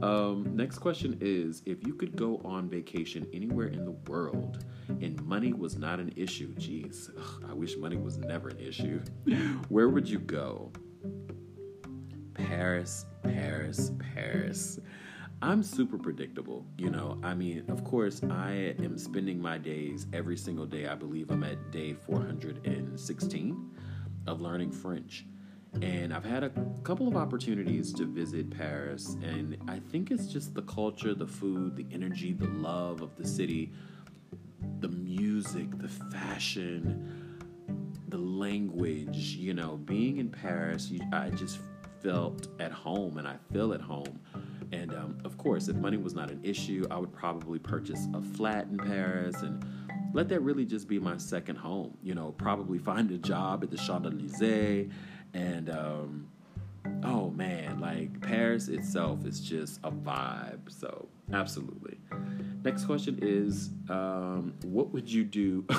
Um, 0.00 0.52
next 0.54 0.78
question 0.78 1.18
is 1.20 1.60
if 1.66 1.84
you 1.84 1.94
could 1.94 2.14
go 2.14 2.40
on 2.44 2.68
vacation 2.68 3.26
anywhere 3.32 3.66
in 3.66 3.84
the 3.84 3.96
world 4.08 4.64
and 4.88 5.20
money 5.24 5.52
was 5.52 5.76
not 5.76 5.98
an 5.98 6.12
issue, 6.14 6.54
geez, 6.54 7.10
ugh, 7.18 7.44
I 7.48 7.52
wish 7.52 7.76
money 7.76 7.96
was 7.96 8.16
never 8.16 8.48
an 8.48 8.60
issue. 8.60 9.02
Where 9.68 9.88
would 9.88 10.08
you 10.08 10.20
go? 10.20 10.70
Paris, 12.34 13.06
Paris, 13.22 13.92
Paris. 14.14 14.78
I'm 15.40 15.62
super 15.62 15.98
predictable. 15.98 16.64
You 16.78 16.90
know, 16.90 17.18
I 17.22 17.34
mean, 17.34 17.64
of 17.68 17.82
course, 17.82 18.22
I 18.30 18.74
am 18.78 18.96
spending 18.96 19.40
my 19.40 19.58
days 19.58 20.06
every 20.12 20.36
single 20.36 20.66
day. 20.66 20.86
I 20.86 20.94
believe 20.94 21.30
I'm 21.30 21.42
at 21.42 21.72
day 21.72 21.94
416 21.94 23.70
of 24.26 24.40
learning 24.40 24.70
French. 24.70 25.26
And 25.80 26.12
I've 26.12 26.24
had 26.24 26.44
a 26.44 26.50
couple 26.84 27.08
of 27.08 27.16
opportunities 27.16 27.92
to 27.94 28.04
visit 28.04 28.50
Paris, 28.50 29.16
and 29.22 29.56
I 29.68 29.78
think 29.78 30.10
it's 30.10 30.26
just 30.26 30.54
the 30.54 30.62
culture, 30.62 31.14
the 31.14 31.26
food, 31.26 31.76
the 31.76 31.86
energy, 31.90 32.34
the 32.34 32.48
love 32.48 33.00
of 33.00 33.16
the 33.16 33.26
city, 33.26 33.72
the 34.80 34.88
music, 34.88 35.78
the 35.78 35.88
fashion, 35.88 37.21
the 38.12 38.18
language. 38.18 39.34
You 39.36 39.54
know, 39.54 39.76
being 39.76 40.18
in 40.18 40.28
Paris, 40.28 40.90
you, 40.90 41.00
I 41.12 41.30
just 41.30 41.58
felt 42.00 42.46
at 42.60 42.72
home, 42.72 43.18
and 43.18 43.26
I 43.26 43.36
feel 43.52 43.72
at 43.72 43.80
home 43.80 44.20
and 44.72 44.94
um, 44.94 45.18
of 45.24 45.36
course, 45.36 45.68
if 45.68 45.76
money 45.76 45.98
was 45.98 46.14
not 46.14 46.30
an 46.30 46.40
issue, 46.42 46.84
I 46.90 46.96
would 46.98 47.12
probably 47.12 47.58
purchase 47.58 48.08
a 48.14 48.22
flat 48.22 48.66
in 48.70 48.78
Paris 48.78 49.42
and 49.42 49.64
let 50.14 50.28
that 50.30 50.40
really 50.40 50.64
just 50.64 50.88
be 50.88 50.98
my 50.98 51.18
second 51.18 51.56
home. 51.56 51.96
You 52.02 52.14
know, 52.14 52.32
probably 52.32 52.78
find 52.78 53.10
a 53.10 53.18
job 53.18 53.62
at 53.62 53.70
the 53.70 53.76
Champs 53.76 54.08
Elysees, 54.08 54.90
and 55.34 55.68
um, 55.70 56.28
oh 57.04 57.30
man, 57.30 57.80
like 57.80 58.20
Paris 58.22 58.68
itself 58.68 59.26
is 59.26 59.40
just 59.40 59.78
a 59.84 59.90
vibe. 59.90 60.60
So 60.68 61.06
absolutely. 61.34 61.98
Next 62.64 62.84
question 62.84 63.18
is, 63.20 63.70
um, 63.88 64.54
what 64.62 64.92
would 64.92 65.10
you 65.10 65.24
do 65.24 65.64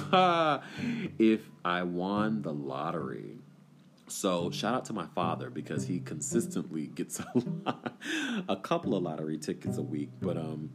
if 1.17 1.41
I 1.63 1.83
won 1.83 2.41
the 2.41 2.53
lottery? 2.53 3.37
So 4.07 4.51
shout 4.51 4.75
out 4.75 4.85
to 4.85 4.93
my 4.93 5.07
father 5.15 5.49
because 5.49 5.87
he 5.87 5.99
consistently 5.99 6.87
gets 6.87 7.19
a, 7.35 7.39
lot, 7.65 7.93
a 8.49 8.55
couple 8.57 8.95
of 8.95 9.03
lottery 9.03 9.37
tickets 9.37 9.77
a 9.77 9.81
week. 9.81 10.09
But 10.19 10.35
um, 10.35 10.71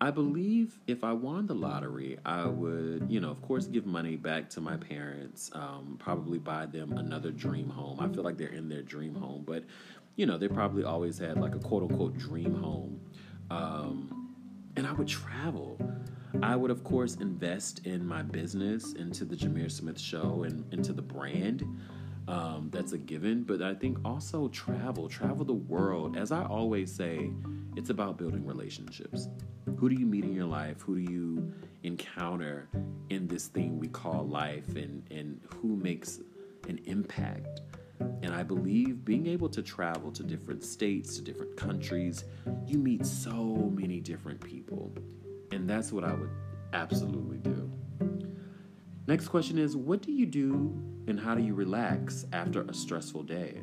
I 0.00 0.12
believe 0.12 0.78
if 0.86 1.02
I 1.02 1.12
won 1.12 1.48
the 1.48 1.54
lottery, 1.54 2.18
I 2.24 2.46
would, 2.46 3.06
you 3.10 3.18
know, 3.18 3.30
of 3.30 3.42
course, 3.42 3.66
give 3.66 3.86
money 3.86 4.14
back 4.14 4.48
to 4.50 4.60
my 4.60 4.76
parents. 4.76 5.50
Um, 5.52 5.96
probably 5.98 6.38
buy 6.38 6.66
them 6.66 6.92
another 6.92 7.32
dream 7.32 7.68
home. 7.68 7.98
I 7.98 8.08
feel 8.08 8.22
like 8.22 8.38
they're 8.38 8.48
in 8.48 8.68
their 8.68 8.82
dream 8.82 9.16
home, 9.16 9.42
but 9.44 9.64
you 10.14 10.26
know, 10.26 10.38
they 10.38 10.48
probably 10.48 10.84
always 10.84 11.18
had 11.18 11.40
like 11.40 11.54
a 11.54 11.58
quote 11.58 11.82
unquote 11.82 12.16
dream 12.16 12.54
home. 12.54 13.00
Um, 13.50 14.17
and 14.78 14.86
I 14.86 14.92
would 14.92 15.08
travel. 15.08 15.76
I 16.40 16.54
would, 16.54 16.70
of 16.70 16.84
course, 16.84 17.16
invest 17.16 17.84
in 17.84 18.06
my 18.06 18.22
business, 18.22 18.92
into 18.92 19.24
the 19.24 19.34
Jameer 19.34 19.70
Smith 19.70 19.98
Show, 19.98 20.44
and 20.44 20.72
into 20.72 20.92
the 20.92 21.02
brand. 21.02 21.64
Um, 22.28 22.68
that's 22.72 22.92
a 22.92 22.98
given, 22.98 23.42
but 23.42 23.60
I 23.60 23.74
think 23.74 23.98
also 24.04 24.46
travel, 24.48 25.08
travel 25.08 25.44
the 25.44 25.52
world. 25.52 26.16
As 26.16 26.30
I 26.30 26.44
always 26.44 26.94
say, 26.94 27.32
it's 27.76 27.90
about 27.90 28.18
building 28.18 28.46
relationships. 28.46 29.28
Who 29.78 29.88
do 29.88 29.96
you 29.96 30.06
meet 30.06 30.24
in 30.24 30.32
your 30.32 30.46
life? 30.46 30.80
Who 30.82 30.94
do 30.94 31.12
you 31.12 31.52
encounter 31.82 32.68
in 33.10 33.26
this 33.26 33.48
thing 33.48 33.80
we 33.80 33.88
call 33.88 34.24
life, 34.28 34.76
and, 34.76 35.02
and 35.10 35.40
who 35.56 35.74
makes 35.76 36.20
an 36.68 36.78
impact? 36.84 37.62
And 38.00 38.34
I 38.34 38.42
believe 38.42 39.04
being 39.04 39.26
able 39.26 39.48
to 39.50 39.62
travel 39.62 40.12
to 40.12 40.22
different 40.22 40.62
states, 40.64 41.16
to 41.16 41.22
different 41.22 41.56
countries, 41.56 42.24
you 42.66 42.78
meet 42.78 43.04
so 43.06 43.72
many 43.74 44.00
different 44.00 44.40
people. 44.40 44.92
And 45.52 45.68
that's 45.68 45.92
what 45.92 46.04
I 46.04 46.12
would 46.12 46.30
absolutely 46.72 47.38
do. 47.38 47.70
Next 49.06 49.28
question 49.28 49.58
is 49.58 49.76
What 49.76 50.02
do 50.02 50.12
you 50.12 50.26
do 50.26 50.78
and 51.06 51.18
how 51.18 51.34
do 51.34 51.42
you 51.42 51.54
relax 51.54 52.26
after 52.32 52.62
a 52.62 52.74
stressful 52.74 53.22
day? 53.22 53.62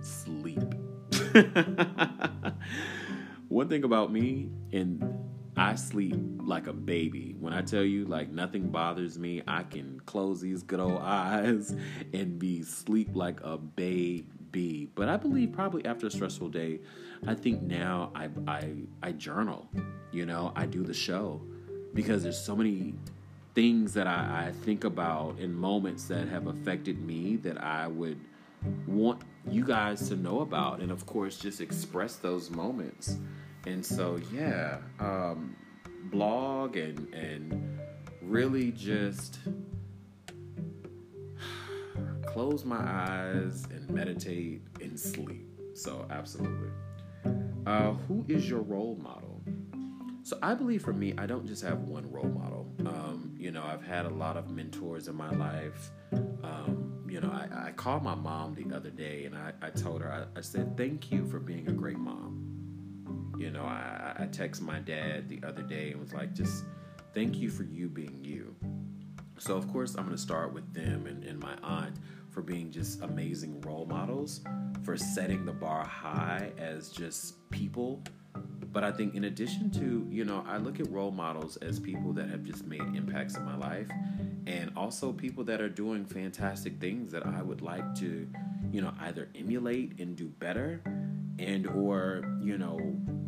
Sleep. 0.00 0.74
One 3.48 3.68
thing 3.68 3.84
about 3.84 4.12
me, 4.12 4.50
and 4.72 5.02
I 5.56 5.74
sleep 5.74 6.16
like 6.38 6.66
a 6.66 6.72
baby. 6.72 7.34
When 7.40 7.54
I 7.54 7.62
tell 7.62 7.82
you, 7.82 8.04
like, 8.04 8.30
nothing 8.30 8.68
bothers 8.68 9.18
me, 9.18 9.42
I 9.48 9.62
can 9.62 10.00
close 10.04 10.40
these 10.40 10.62
good 10.62 10.80
old 10.80 11.00
eyes 11.00 11.74
and 12.12 12.38
be 12.38 12.62
sleep 12.62 13.10
like 13.14 13.40
a 13.42 13.56
baby. 13.56 14.90
But 14.94 15.08
I 15.08 15.16
believe 15.16 15.52
probably 15.52 15.84
after 15.86 16.06
a 16.06 16.10
stressful 16.10 16.50
day, 16.50 16.80
I 17.26 17.34
think 17.34 17.62
now 17.62 18.10
I, 18.14 18.28
I, 18.46 18.72
I 19.02 19.12
journal. 19.12 19.66
You 20.12 20.26
know, 20.26 20.52
I 20.54 20.66
do 20.66 20.82
the 20.82 20.94
show 20.94 21.40
because 21.94 22.22
there's 22.22 22.38
so 22.38 22.54
many 22.54 22.94
things 23.54 23.94
that 23.94 24.06
I, 24.06 24.48
I 24.48 24.52
think 24.64 24.84
about 24.84 25.38
in 25.38 25.54
moments 25.54 26.04
that 26.08 26.28
have 26.28 26.46
affected 26.46 27.00
me 27.00 27.36
that 27.36 27.62
I 27.62 27.86
would 27.86 28.20
want 28.86 29.22
you 29.48 29.64
guys 29.64 30.08
to 30.08 30.16
know 30.16 30.40
about 30.40 30.80
and 30.80 30.90
of 30.90 31.06
course 31.06 31.38
just 31.38 31.60
express 31.60 32.16
those 32.16 32.50
moments 32.50 33.16
and 33.66 33.84
so 33.84 34.18
yeah 34.32 34.78
um, 35.00 35.56
blog 36.04 36.76
and 36.76 37.12
and 37.12 37.78
really 38.22 38.72
just 38.72 39.38
close 42.26 42.64
my 42.64 42.80
eyes 42.80 43.64
and 43.70 43.88
meditate 43.90 44.62
and 44.80 44.98
sleep 44.98 45.48
so 45.74 46.06
absolutely 46.10 46.70
uh, 47.66 47.92
who 47.92 48.24
is 48.28 48.48
your 48.48 48.62
role 48.62 48.96
model 49.02 49.26
so 50.26 50.36
I 50.42 50.54
believe 50.54 50.82
for 50.82 50.92
me, 50.92 51.14
I 51.16 51.26
don't 51.26 51.46
just 51.46 51.62
have 51.62 51.82
one 51.82 52.10
role 52.10 52.26
model. 52.26 52.66
Um, 52.80 53.32
you 53.38 53.52
know, 53.52 53.62
I've 53.62 53.84
had 53.84 54.06
a 54.06 54.10
lot 54.10 54.36
of 54.36 54.50
mentors 54.50 55.06
in 55.06 55.14
my 55.14 55.30
life. 55.30 55.92
Um, 56.12 57.04
you 57.08 57.20
know, 57.20 57.30
I, 57.30 57.68
I, 57.68 57.70
called 57.70 58.02
my 58.02 58.16
mom 58.16 58.56
the 58.56 58.74
other 58.74 58.90
day 58.90 59.26
and 59.26 59.36
I, 59.36 59.52
I 59.62 59.70
told 59.70 60.02
her, 60.02 60.12
I, 60.12 60.36
I, 60.36 60.40
said, 60.40 60.76
thank 60.76 61.12
you 61.12 61.26
for 61.26 61.38
being 61.38 61.68
a 61.68 61.72
great 61.72 62.00
mom. 62.00 62.45
You 63.36 63.50
know, 63.50 63.64
I, 63.64 64.14
I 64.18 64.26
text 64.26 64.62
my 64.62 64.78
dad 64.78 65.28
the 65.28 65.40
other 65.46 65.62
day 65.62 65.92
and 65.92 66.00
was 66.00 66.12
like, 66.12 66.34
just 66.34 66.64
thank 67.14 67.36
you 67.36 67.50
for 67.50 67.64
you 67.64 67.88
being 67.88 68.20
you. 68.22 68.54
So, 69.38 69.56
of 69.56 69.70
course, 69.70 69.94
I'm 69.96 70.04
going 70.04 70.16
to 70.16 70.22
start 70.22 70.52
with 70.52 70.72
them 70.72 71.06
and, 71.06 71.22
and 71.24 71.38
my 71.38 71.54
aunt 71.62 71.96
for 72.30 72.42
being 72.42 72.70
just 72.70 73.02
amazing 73.02 73.60
role 73.60 73.86
models, 73.86 74.40
for 74.82 74.96
setting 74.96 75.44
the 75.44 75.52
bar 75.52 75.84
high 75.84 76.52
as 76.58 76.90
just 76.90 77.48
people 77.50 78.02
but 78.76 78.84
I 78.84 78.92
think 78.92 79.14
in 79.14 79.24
addition 79.24 79.70
to, 79.70 80.06
you 80.10 80.26
know, 80.26 80.44
I 80.46 80.58
look 80.58 80.80
at 80.80 80.90
role 80.90 81.10
models 81.10 81.56
as 81.56 81.80
people 81.80 82.12
that 82.12 82.28
have 82.28 82.44
just 82.44 82.66
made 82.66 82.82
impacts 82.82 83.34
in 83.34 83.42
my 83.42 83.56
life 83.56 83.88
and 84.46 84.70
also 84.76 85.14
people 85.14 85.44
that 85.44 85.62
are 85.62 85.68
doing 85.70 86.04
fantastic 86.04 86.78
things 86.78 87.10
that 87.12 87.24
I 87.24 87.40
would 87.40 87.62
like 87.62 87.94
to, 88.00 88.28
you 88.70 88.82
know, 88.82 88.92
either 89.00 89.30
emulate 89.34 89.98
and 89.98 90.14
do 90.14 90.26
better 90.26 90.82
and 91.38 91.66
or, 91.66 92.22
you 92.38 92.58
know, 92.58 92.78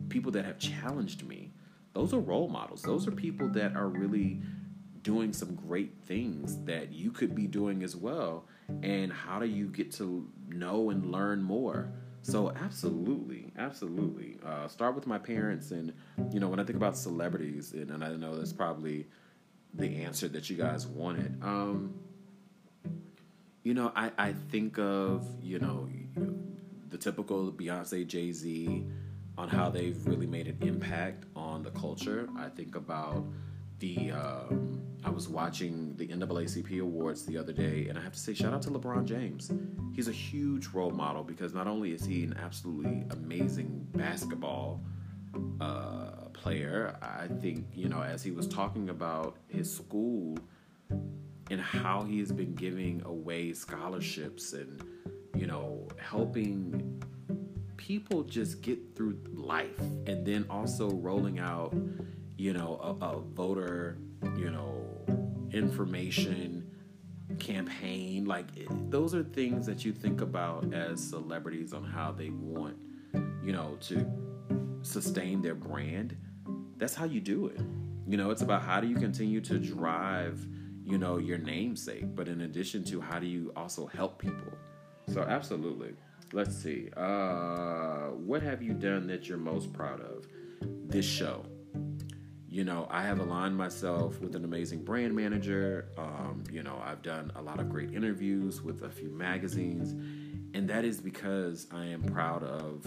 people 0.08 0.32
that 0.32 0.44
have 0.44 0.58
challenged 0.58 1.26
me. 1.26 1.52
Those 1.92 2.14
are 2.14 2.20
role 2.20 2.48
models. 2.48 2.82
Those 2.82 3.08
are 3.08 3.12
people 3.12 3.48
that 3.48 3.74
are 3.74 3.88
really 3.88 4.40
doing 5.02 5.32
some 5.32 5.54
great 5.54 5.94
things 6.06 6.62
that 6.64 6.92
you 6.92 7.10
could 7.10 7.34
be 7.34 7.46
doing 7.46 7.82
as 7.82 7.96
well. 7.96 8.44
And 8.82 9.12
how 9.12 9.38
do 9.38 9.46
you 9.46 9.66
get 9.68 9.92
to 9.94 10.28
know 10.48 10.90
and 10.90 11.10
learn 11.10 11.42
more? 11.42 11.90
So 12.22 12.52
absolutely, 12.62 13.52
absolutely. 13.56 14.36
Uh, 14.44 14.68
start 14.68 14.94
with 14.94 15.06
my 15.06 15.18
parents, 15.18 15.70
and 15.70 15.94
you 16.30 16.40
know 16.40 16.48
when 16.48 16.60
I 16.60 16.64
think 16.64 16.76
about 16.76 16.96
celebrities, 16.96 17.72
and, 17.72 17.90
and 17.90 18.04
I 18.04 18.14
know 18.16 18.36
that's 18.36 18.52
probably 18.52 19.06
the 19.72 20.04
answer 20.04 20.28
that 20.28 20.50
you 20.50 20.56
guys 20.56 20.86
wanted. 20.86 21.42
Um, 21.42 21.94
you 23.62 23.72
know, 23.72 23.92
I, 23.96 24.10
I 24.18 24.34
think 24.50 24.78
of 24.78 25.26
you 25.42 25.58
know 25.58 25.88
the 26.90 26.98
typical 26.98 27.50
Beyonce, 27.52 28.06
Jay 28.06 28.32
Z, 28.32 28.84
on 29.38 29.48
how 29.48 29.70
they've 29.70 30.04
really 30.04 30.26
made 30.26 30.48
an 30.48 30.58
impact 30.62 31.24
on 31.36 31.62
the 31.62 31.70
culture. 31.70 32.28
I 32.36 32.48
think 32.48 32.74
about 32.74 33.24
the 33.78 34.10
um, 34.10 34.82
I 35.04 35.10
was 35.10 35.28
watching 35.28 35.94
the 35.96 36.08
NAACP 36.08 36.80
awards 36.80 37.24
the 37.24 37.38
other 37.38 37.52
day, 37.52 37.86
and 37.88 37.96
I 37.96 38.02
have 38.02 38.12
to 38.12 38.18
say, 38.18 38.34
shout 38.34 38.52
out 38.52 38.62
to 38.62 38.70
LeBron 38.70 39.04
James. 39.04 39.52
He's 39.94 40.08
a 40.08 40.12
huge 40.12 40.66
role 40.68 40.90
model 40.90 41.22
because 41.22 41.54
not 41.54 41.68
only 41.68 41.92
is 41.92 42.04
he 42.04 42.24
an 42.24 42.36
absolutely 42.42 43.04
amazing 43.10 43.86
basketball 43.94 44.82
uh, 45.60 46.10
player, 46.32 46.96
I 47.00 47.28
think 47.40 47.66
you 47.72 47.88
know 47.88 48.02
as 48.02 48.24
he 48.24 48.32
was 48.32 48.48
talking 48.48 48.88
about 48.88 49.36
his 49.46 49.72
school 49.72 50.36
and 51.50 51.60
how 51.60 52.02
he 52.02 52.18
has 52.18 52.32
been 52.32 52.56
giving 52.56 53.02
away 53.04 53.52
scholarships 53.52 54.52
and 54.52 54.82
you 55.36 55.46
know 55.46 55.86
helping 55.96 57.00
people 57.88 58.22
just 58.22 58.60
get 58.60 58.78
through 58.94 59.18
life, 59.32 59.80
and 60.06 60.24
then 60.24 60.44
also 60.48 60.90
rolling 60.90 61.38
out 61.38 61.74
you 62.38 62.52
know, 62.52 62.96
a, 63.00 63.04
a 63.04 63.20
voter, 63.20 63.98
you 64.36 64.48
know, 64.48 64.86
information 65.50 66.70
campaign. 67.40 68.24
Like 68.24 68.46
eh, 68.56 68.66
those 68.88 69.12
are 69.14 69.24
things 69.24 69.66
that 69.66 69.84
you 69.84 69.92
think 69.92 70.20
about 70.20 70.72
as 70.72 71.02
celebrities 71.02 71.72
on 71.72 71.84
how 71.84 72.12
they 72.12 72.30
want, 72.30 72.76
you 73.42 73.52
know, 73.52 73.76
to 73.80 74.06
sustain 74.82 75.42
their 75.42 75.56
brand. 75.56 76.16
That's 76.76 76.94
how 76.94 77.06
you 77.06 77.20
do 77.20 77.48
it. 77.48 77.60
You 78.06 78.16
know, 78.16 78.30
it's 78.30 78.42
about 78.42 78.62
how 78.62 78.80
do 78.80 78.86
you 78.86 78.96
continue 78.96 79.40
to 79.42 79.58
drive, 79.58 80.46
you 80.84 80.96
know, 80.96 81.18
your 81.18 81.38
namesake, 81.38 82.14
but 82.14 82.28
in 82.28 82.42
addition 82.42 82.84
to 82.84 83.00
how 83.00 83.18
do 83.18 83.26
you 83.26 83.52
also 83.56 83.86
help 83.86 84.20
people. 84.20 84.52
So 85.12 85.22
absolutely. 85.22 85.94
Let's 86.32 86.56
see. 86.56 86.90
Uh, 86.96 88.08
what 88.10 88.42
have 88.42 88.62
you 88.62 88.74
done 88.74 89.06
that 89.06 89.28
you're 89.28 89.38
most 89.38 89.72
proud 89.72 90.00
of? 90.00 90.26
This 90.60 91.06
show 91.06 91.44
you 92.50 92.64
know, 92.64 92.86
I 92.90 93.02
have 93.02 93.20
aligned 93.20 93.56
myself 93.56 94.20
with 94.20 94.34
an 94.34 94.44
amazing 94.44 94.82
brand 94.82 95.14
manager. 95.14 95.90
Um, 95.98 96.44
you 96.50 96.62
know, 96.62 96.82
I've 96.82 97.02
done 97.02 97.30
a 97.36 97.42
lot 97.42 97.60
of 97.60 97.68
great 97.68 97.92
interviews 97.92 98.62
with 98.62 98.82
a 98.82 98.88
few 98.88 99.10
magazines, 99.10 99.92
and 100.54 100.68
that 100.68 100.84
is 100.84 100.98
because 100.98 101.66
I 101.70 101.84
am 101.84 102.02
proud 102.02 102.42
of 102.42 102.86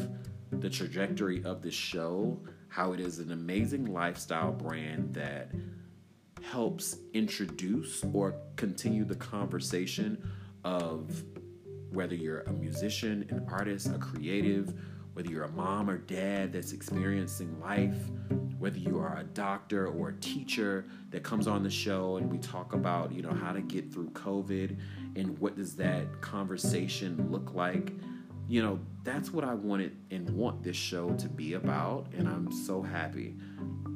the 0.51 0.69
trajectory 0.69 1.43
of 1.43 1.61
this 1.61 1.75
show, 1.75 2.39
how 2.69 2.93
it 2.93 2.99
is 2.99 3.19
an 3.19 3.31
amazing 3.31 3.85
lifestyle 3.85 4.51
brand 4.51 5.13
that 5.13 5.51
helps 6.41 6.97
introduce 7.13 8.03
or 8.13 8.33
continue 8.55 9.05
the 9.05 9.15
conversation 9.15 10.27
of 10.65 11.23
whether 11.91 12.15
you're 12.15 12.41
a 12.41 12.53
musician, 12.53 13.25
an 13.29 13.45
artist, 13.49 13.87
a 13.87 13.97
creative, 13.97 14.73
whether 15.13 15.29
you're 15.29 15.43
a 15.43 15.51
mom 15.51 15.89
or 15.89 15.97
dad 15.97 16.53
that's 16.53 16.71
experiencing 16.71 17.59
life, 17.59 17.97
whether 18.57 18.77
you 18.77 18.97
are 18.99 19.17
a 19.17 19.23
doctor 19.23 19.87
or 19.87 20.09
a 20.09 20.13
teacher 20.15 20.85
that 21.09 21.23
comes 21.23 21.47
on 21.47 21.63
the 21.63 21.69
show 21.69 22.17
and 22.17 22.31
we 22.31 22.37
talk 22.37 22.73
about, 22.73 23.11
you 23.11 23.21
know, 23.21 23.33
how 23.33 23.51
to 23.51 23.61
get 23.61 23.91
through 23.91 24.09
COVID 24.11 24.77
and 25.15 25.37
what 25.39 25.55
does 25.55 25.75
that 25.75 26.21
conversation 26.21 27.29
look 27.29 27.53
like. 27.53 27.93
You 28.47 28.61
know, 28.61 28.79
that's 29.03 29.31
what 29.31 29.43
I 29.43 29.53
wanted 29.53 29.97
and 30.11 30.29
want 30.29 30.63
this 30.63 30.77
show 30.77 31.09
to 31.15 31.27
be 31.27 31.53
about 31.53 32.07
and 32.17 32.27
I'm 32.27 32.51
so 32.51 32.81
happy. 32.81 33.35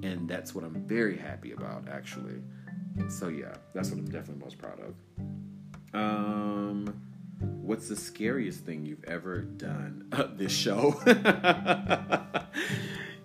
And 0.03 0.27
that's 0.27 0.53
what 0.53 0.63
I'm 0.63 0.85
very 0.85 1.17
happy 1.17 1.53
about 1.53 1.87
actually. 1.87 2.41
So 3.07 3.29
yeah, 3.29 3.53
that's 3.73 3.89
what 3.89 3.99
I'm 3.99 4.05
definitely 4.05 4.43
most 4.43 4.57
proud 4.57 4.79
of. 4.81 4.95
Um 5.93 7.01
What's 7.65 7.89
the 7.89 7.95
scariest 7.95 8.63
thing 8.63 8.85
you've 8.85 9.03
ever 9.05 9.41
done? 9.41 10.07
Uh, 10.11 10.27
this 10.31 10.51
show. 10.51 11.01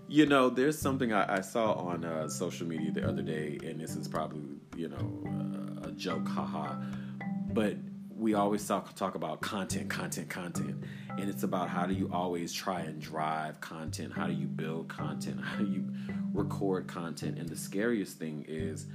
you 0.08 0.24
know, 0.24 0.48
there's 0.48 0.78
something 0.78 1.12
I, 1.12 1.36
I 1.36 1.40
saw 1.42 1.74
on 1.74 2.06
uh, 2.06 2.26
social 2.30 2.66
media 2.66 2.90
the 2.90 3.06
other 3.06 3.20
day, 3.20 3.58
and 3.62 3.78
this 3.78 3.96
is 3.96 4.08
probably, 4.08 4.40
you 4.74 4.88
know, 4.88 5.82
uh, 5.84 5.88
a 5.88 5.92
joke, 5.92 6.26
haha. 6.26 6.74
But 7.52 7.76
we 8.16 8.32
always 8.32 8.66
talk, 8.66 8.94
talk 8.94 9.14
about 9.14 9.42
content, 9.42 9.90
content, 9.90 10.30
content. 10.30 10.84
And 11.18 11.28
it's 11.28 11.42
about 11.42 11.68
how 11.68 11.84
do 11.84 11.92
you 11.92 12.08
always 12.10 12.50
try 12.50 12.80
and 12.80 12.98
drive 12.98 13.60
content? 13.60 14.14
How 14.14 14.26
do 14.26 14.32
you 14.32 14.46
build 14.46 14.88
content? 14.88 15.38
How 15.44 15.58
do 15.58 15.66
you 15.66 15.86
record 16.32 16.86
content? 16.86 17.38
And 17.38 17.46
the 17.46 17.56
scariest 17.56 18.18
thing 18.18 18.46
is, 18.48 18.86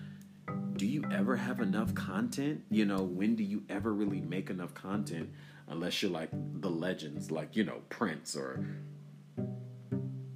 do 0.75 0.85
you 0.85 1.03
ever 1.11 1.35
have 1.35 1.61
enough 1.61 1.93
content? 1.95 2.63
You 2.69 2.85
know, 2.85 3.01
when 3.01 3.35
do 3.35 3.43
you 3.43 3.63
ever 3.69 3.93
really 3.93 4.21
make 4.21 4.49
enough 4.49 4.73
content 4.73 5.29
unless 5.67 6.01
you're 6.01 6.11
like 6.11 6.29
the 6.31 6.69
legends, 6.69 7.31
like, 7.31 7.55
you 7.55 7.63
know, 7.63 7.81
Prince 7.89 8.35
or, 8.35 8.65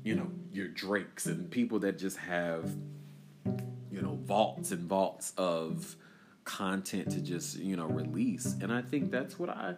you 0.03 0.15
know, 0.15 0.31
your 0.51 0.67
Drakes 0.67 1.25
and 1.25 1.49
people 1.51 1.79
that 1.79 1.97
just 1.97 2.17
have, 2.17 2.71
you 3.91 4.01
know, 4.01 4.17
vaults 4.23 4.71
and 4.71 4.87
vaults 4.87 5.33
of 5.37 5.95
content 6.45 7.11
to 7.11 7.21
just, 7.21 7.57
you 7.57 7.75
know, 7.75 7.87
release. 7.87 8.55
And 8.61 8.71
I 8.71 8.81
think 8.81 9.11
that's 9.11 9.37
what 9.37 9.49
I 9.49 9.75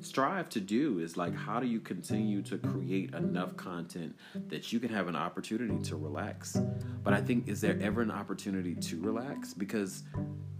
strive 0.00 0.48
to 0.50 0.60
do 0.60 0.98
is 0.98 1.16
like 1.16 1.34
how 1.34 1.60
do 1.60 1.66
you 1.66 1.80
continue 1.80 2.42
to 2.42 2.58
create 2.58 3.14
enough 3.14 3.56
content 3.56 4.14
that 4.48 4.72
you 4.72 4.80
can 4.80 4.88
have 4.88 5.08
an 5.08 5.16
opportunity 5.16 5.78
to 5.82 5.96
relax? 5.96 6.56
But 7.02 7.14
i 7.14 7.20
think 7.20 7.48
is 7.48 7.60
there 7.60 7.78
ever 7.80 8.02
an 8.02 8.10
opportunity 8.10 8.74
to 8.74 9.00
relax? 9.00 9.54
Because 9.54 10.04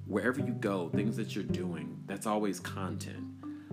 wherever 0.07 0.41
you 0.41 0.53
go 0.53 0.91
things 0.91 1.17
that 1.17 1.35
you're 1.35 1.45
doing 1.45 2.03
that's 2.07 2.27
always 2.27 2.61
content. 2.61 3.25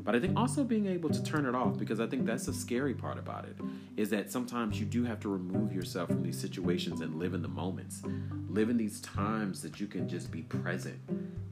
But 0.04 0.16
I 0.16 0.20
think 0.20 0.38
also 0.38 0.64
being 0.64 0.88
able 0.88 1.10
to 1.12 1.24
turn 1.24 1.46
it 1.46 1.54
off 1.54 1.78
because 1.78 2.00
I 2.00 2.08
think 2.08 2.26
that's 2.26 2.48
the 2.48 2.54
scary 2.54 2.94
part 2.94 3.20
about 3.20 3.46
it 3.46 3.56
is 3.98 4.10
that 4.10 4.32
sometimes 4.32 4.80
you 4.80 4.86
do 4.86 5.04
have 5.04 5.20
to 5.20 5.30
remove 5.30 5.72
yourself 5.74 6.10
from 6.10 6.24
these 6.24 6.40
situations 6.40 7.02
and 7.02 7.20
live 7.20 7.34
in 7.34 7.42
the 7.42 7.48
moments, 7.48 8.02
live 8.50 8.70
in 8.70 8.78
these 8.78 9.00
times 9.02 9.62
that 9.62 9.80
you 9.80 9.88
can 9.88 10.10
just 10.10 10.32
be 10.32 10.42
present. 10.42 10.98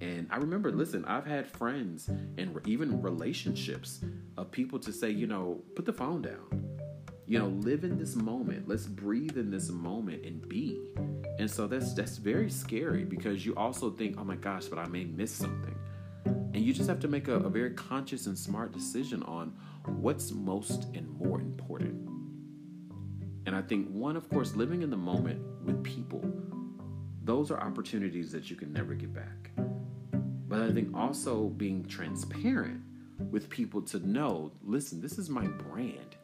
And 0.02 0.28
I 0.30 0.38
remember, 0.38 0.72
listen, 0.72 1.04
I've 1.06 1.26
had 1.26 1.48
friends 1.48 2.08
and 2.08 2.60
even 2.66 3.02
relationships 3.02 4.04
of 4.38 4.52
people 4.52 4.80
to 4.80 4.94
say, 4.94 5.10
you 5.10 5.28
know, 5.28 5.62
put 5.76 5.86
the 5.86 5.94
phone 5.94 6.22
down. 6.22 6.66
You 7.26 7.40
know, 7.40 7.48
live 7.48 7.84
in 7.84 7.98
this 7.98 8.16
moment. 8.16 8.68
Let's 8.68 8.88
breathe 8.88 9.38
in 9.38 9.52
this 9.52 9.70
moment 9.70 10.26
and 10.26 10.48
be. 10.48 10.82
And 11.38 11.50
so 11.50 11.68
that's 11.68 11.94
that's 11.94 12.18
very 12.18 12.50
scary 12.50 13.04
because 13.04 13.46
you 13.46 13.56
also 13.56 13.92
think, 13.92 14.16
oh 14.18 14.24
my 14.24 14.36
gosh, 14.36 14.66
but 14.66 14.80
I 14.80 14.88
may 14.88 15.06
miss 15.06 15.32
something. 15.32 15.76
And 16.26 16.58
you 16.58 16.74
just 16.74 16.90
have 16.90 17.00
to 17.02 17.08
make 17.08 17.28
a, 17.28 17.36
a 17.36 17.50
very 17.50 17.72
conscious 17.72 18.26
and 18.26 18.38
smart 18.38 18.72
decision 18.72 19.22
on 19.24 19.54
what's 19.86 20.32
most 20.32 20.86
and 20.96 21.08
more 21.20 21.40
important. 21.40 22.10
And 23.46 23.56
I 23.56 23.62
think 23.62 23.90
one, 23.90 24.16
of 24.16 24.30
course, 24.30 24.56
living 24.56 24.82
in 24.82 24.90
the 24.90 24.98
moment 24.98 25.42
with 25.64 25.84
people, 25.84 26.24
those 27.24 27.52
are 27.52 27.60
opportunities 27.60 28.32
that 28.32 28.50
you 28.50 28.56
can 28.56 28.74
never 28.74 28.96
get 28.96 29.14
back. 29.14 29.52
But 30.50 30.62
I 30.62 30.72
think 30.74 30.96
also 30.96 31.46
being 31.46 31.86
transparent 31.86 32.82
with 33.32 33.50
people 33.50 33.82
to 33.84 34.06
know 34.06 34.52
listen, 34.64 35.00
this 35.00 35.18
is 35.18 35.30
my 35.30 35.46
brand. 35.46 36.16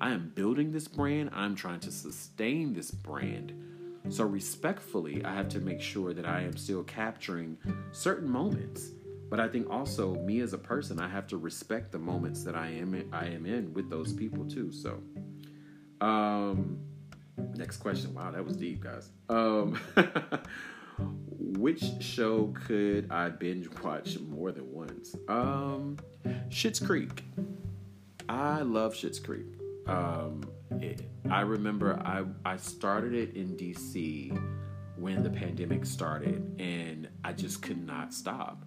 I 0.00 0.10
am 0.10 0.32
building 0.34 0.72
this 0.72 0.88
brand, 0.88 1.30
I'm 1.32 1.54
trying 1.54 1.80
to 1.80 1.92
sustain 1.92 2.72
this 2.72 2.90
brand. 2.90 3.52
So, 4.08 4.24
respectfully, 4.24 5.24
I 5.24 5.34
have 5.34 5.48
to 5.50 5.60
make 5.60 5.80
sure 5.80 6.12
that 6.12 6.26
I 6.26 6.42
am 6.42 6.56
still 6.56 6.82
capturing 6.82 7.56
certain 7.92 8.28
moments 8.28 8.90
but 9.34 9.40
I 9.40 9.48
think 9.48 9.68
also 9.68 10.14
me 10.14 10.40
as 10.42 10.52
a 10.52 10.58
person, 10.58 11.00
I 11.00 11.08
have 11.08 11.26
to 11.26 11.36
respect 11.36 11.90
the 11.90 11.98
moments 11.98 12.44
that 12.44 12.54
I 12.54 12.68
am 12.68 12.94
in, 12.94 13.12
I 13.12 13.26
am 13.26 13.46
in 13.46 13.74
with 13.74 13.90
those 13.90 14.12
people 14.12 14.44
too. 14.44 14.70
So, 14.70 15.02
um, 16.00 16.78
next 17.56 17.78
question. 17.78 18.14
Wow, 18.14 18.30
that 18.30 18.44
was 18.44 18.56
deep, 18.56 18.80
guys. 18.80 19.10
Um, 19.28 19.76
which 21.38 21.84
show 22.00 22.54
could 22.66 23.10
I 23.10 23.28
binge 23.28 23.68
watch 23.82 24.18
more 24.20 24.52
than 24.52 24.72
once? 24.72 25.14
Um, 25.28 25.98
Schitt's 26.48 26.80
Creek. 26.80 27.24
I 28.28 28.62
love 28.62 28.94
Schitt's 28.94 29.18
Creek. 29.18 29.46
Um, 29.86 30.42
it, 30.80 31.02
I 31.30 31.42
remember 31.42 32.00
I 32.04 32.24
I 32.44 32.56
started 32.56 33.14
it 33.14 33.36
in 33.36 33.56
DC 33.56 34.36
when 34.96 35.22
the 35.22 35.30
pandemic 35.30 35.84
started, 35.84 36.56
and 36.58 37.08
I 37.22 37.32
just 37.32 37.62
could 37.62 37.84
not 37.84 38.14
stop. 38.14 38.64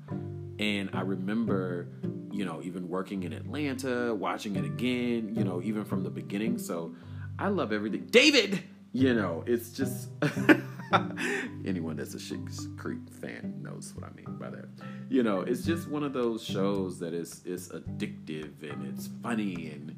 And 0.59 0.89
I 0.93 1.01
remember, 1.01 1.87
you 2.31 2.45
know, 2.45 2.61
even 2.63 2.87
working 2.87 3.23
in 3.23 3.33
Atlanta, 3.33 4.13
watching 4.13 4.55
it 4.55 4.65
again, 4.65 5.33
you 5.35 5.43
know, 5.43 5.61
even 5.61 5.85
from 5.85 6.03
the 6.03 6.09
beginning. 6.09 6.57
So 6.57 6.95
I 7.37 7.49
love 7.49 7.71
everything. 7.71 8.07
David, 8.09 8.63
you 8.91 9.13
know, 9.13 9.43
it's 9.45 9.71
just 9.71 10.09
anyone 11.65 11.97
that's 11.97 12.13
a 12.13 12.17
Schitt's 12.17 12.67
Creek 12.77 13.09
fan 13.21 13.55
knows 13.61 13.93
what 13.95 14.05
I 14.05 14.13
mean 14.15 14.37
by 14.37 14.49
that. 14.49 14.67
You 15.09 15.23
know, 15.23 15.41
it's 15.41 15.65
just 15.65 15.89
one 15.89 16.03
of 16.03 16.13
those 16.13 16.43
shows 16.43 16.99
that 16.99 17.13
is 17.13 17.43
is 17.45 17.69
addictive 17.69 18.69
and 18.69 18.85
it's 18.87 19.09
funny 19.21 19.71
and 19.71 19.95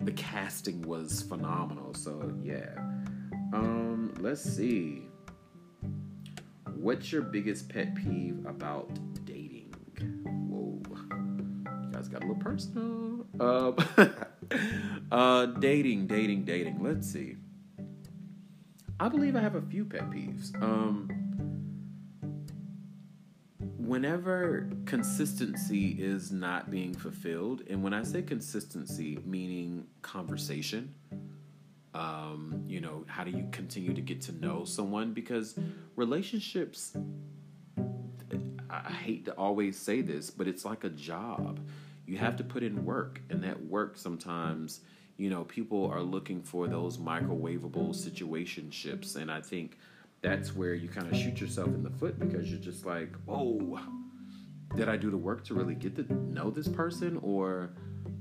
the 0.00 0.12
casting 0.12 0.82
was 0.82 1.22
phenomenal. 1.22 1.94
So 1.94 2.32
yeah. 2.42 2.74
Um, 3.52 4.12
let's 4.18 4.42
see. 4.42 5.02
What's 6.74 7.12
your 7.12 7.22
biggest 7.22 7.68
pet 7.68 7.94
peeve 7.94 8.44
about 8.46 8.90
dating? 9.24 9.72
Whoa. 10.24 10.82
You 11.84 11.90
guys 11.92 12.08
got 12.08 12.24
a 12.24 12.26
little 12.26 12.42
personal. 12.42 13.26
Uh, 13.38 13.72
uh, 15.12 15.46
dating, 15.46 16.08
dating, 16.08 16.44
dating. 16.44 16.82
Let's 16.82 17.10
see. 17.10 17.36
I 19.00 19.08
believe 19.08 19.34
I 19.34 19.40
have 19.40 19.56
a 19.56 19.62
few 19.62 19.84
pet 19.84 20.08
peeves. 20.10 20.54
Um, 20.62 21.08
whenever 23.76 24.70
consistency 24.86 25.90
is 25.98 26.30
not 26.30 26.70
being 26.70 26.94
fulfilled, 26.94 27.62
and 27.68 27.82
when 27.82 27.92
I 27.92 28.02
say 28.04 28.22
consistency, 28.22 29.18
meaning 29.24 29.86
conversation, 30.02 30.94
um, 31.92 32.62
you 32.66 32.80
know, 32.80 33.04
how 33.06 33.24
do 33.24 33.30
you 33.30 33.48
continue 33.50 33.94
to 33.94 34.00
get 34.00 34.20
to 34.22 34.32
know 34.32 34.64
someone? 34.64 35.12
Because 35.12 35.58
relationships, 35.96 36.96
I 38.70 38.90
hate 38.90 39.24
to 39.26 39.32
always 39.32 39.78
say 39.78 40.02
this, 40.02 40.30
but 40.30 40.46
it's 40.48 40.64
like 40.64 40.84
a 40.84 40.90
job 40.90 41.60
you 42.06 42.18
have 42.18 42.36
to 42.36 42.44
put 42.44 42.62
in 42.62 42.84
work 42.84 43.20
and 43.30 43.42
that 43.44 43.64
work 43.66 43.96
sometimes 43.96 44.80
you 45.16 45.30
know 45.30 45.44
people 45.44 45.90
are 45.90 46.02
looking 46.02 46.42
for 46.42 46.66
those 46.68 46.98
microwavable 46.98 47.90
situationships 47.94 49.16
and 49.16 49.30
i 49.30 49.40
think 49.40 49.78
that's 50.22 50.56
where 50.56 50.74
you 50.74 50.88
kind 50.88 51.06
of 51.06 51.16
shoot 51.16 51.40
yourself 51.40 51.68
in 51.68 51.82
the 51.82 51.90
foot 51.90 52.18
because 52.18 52.50
you're 52.50 52.60
just 52.60 52.86
like 52.86 53.12
oh 53.28 53.78
did 54.76 54.88
I 54.88 54.96
do 54.96 55.10
the 55.10 55.16
work 55.16 55.44
to 55.44 55.54
really 55.54 55.74
get 55.74 55.94
to 55.96 56.14
know 56.14 56.50
this 56.50 56.68
person 56.68 57.18
or 57.22 57.70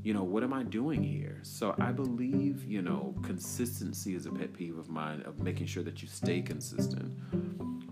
you 0.04 0.14
know, 0.14 0.24
what 0.24 0.44
am 0.44 0.54
I 0.54 0.64
doing 0.64 1.02
here? 1.02 1.40
So 1.44 1.76
I 1.80 1.94
believe, 1.94 2.66
you 2.66 2.82
know, 2.82 3.16
consistency 3.24 4.16
is 4.16 4.26
a 4.26 4.32
pet 4.32 4.54
peeve 4.54 4.78
of 4.78 4.90
mine 4.90 5.24
of 5.26 5.40
making 5.40 5.68
sure 5.68 5.82
that 5.84 6.02
you 6.02 6.10
stay 6.10 6.42
consistent. 6.42 7.18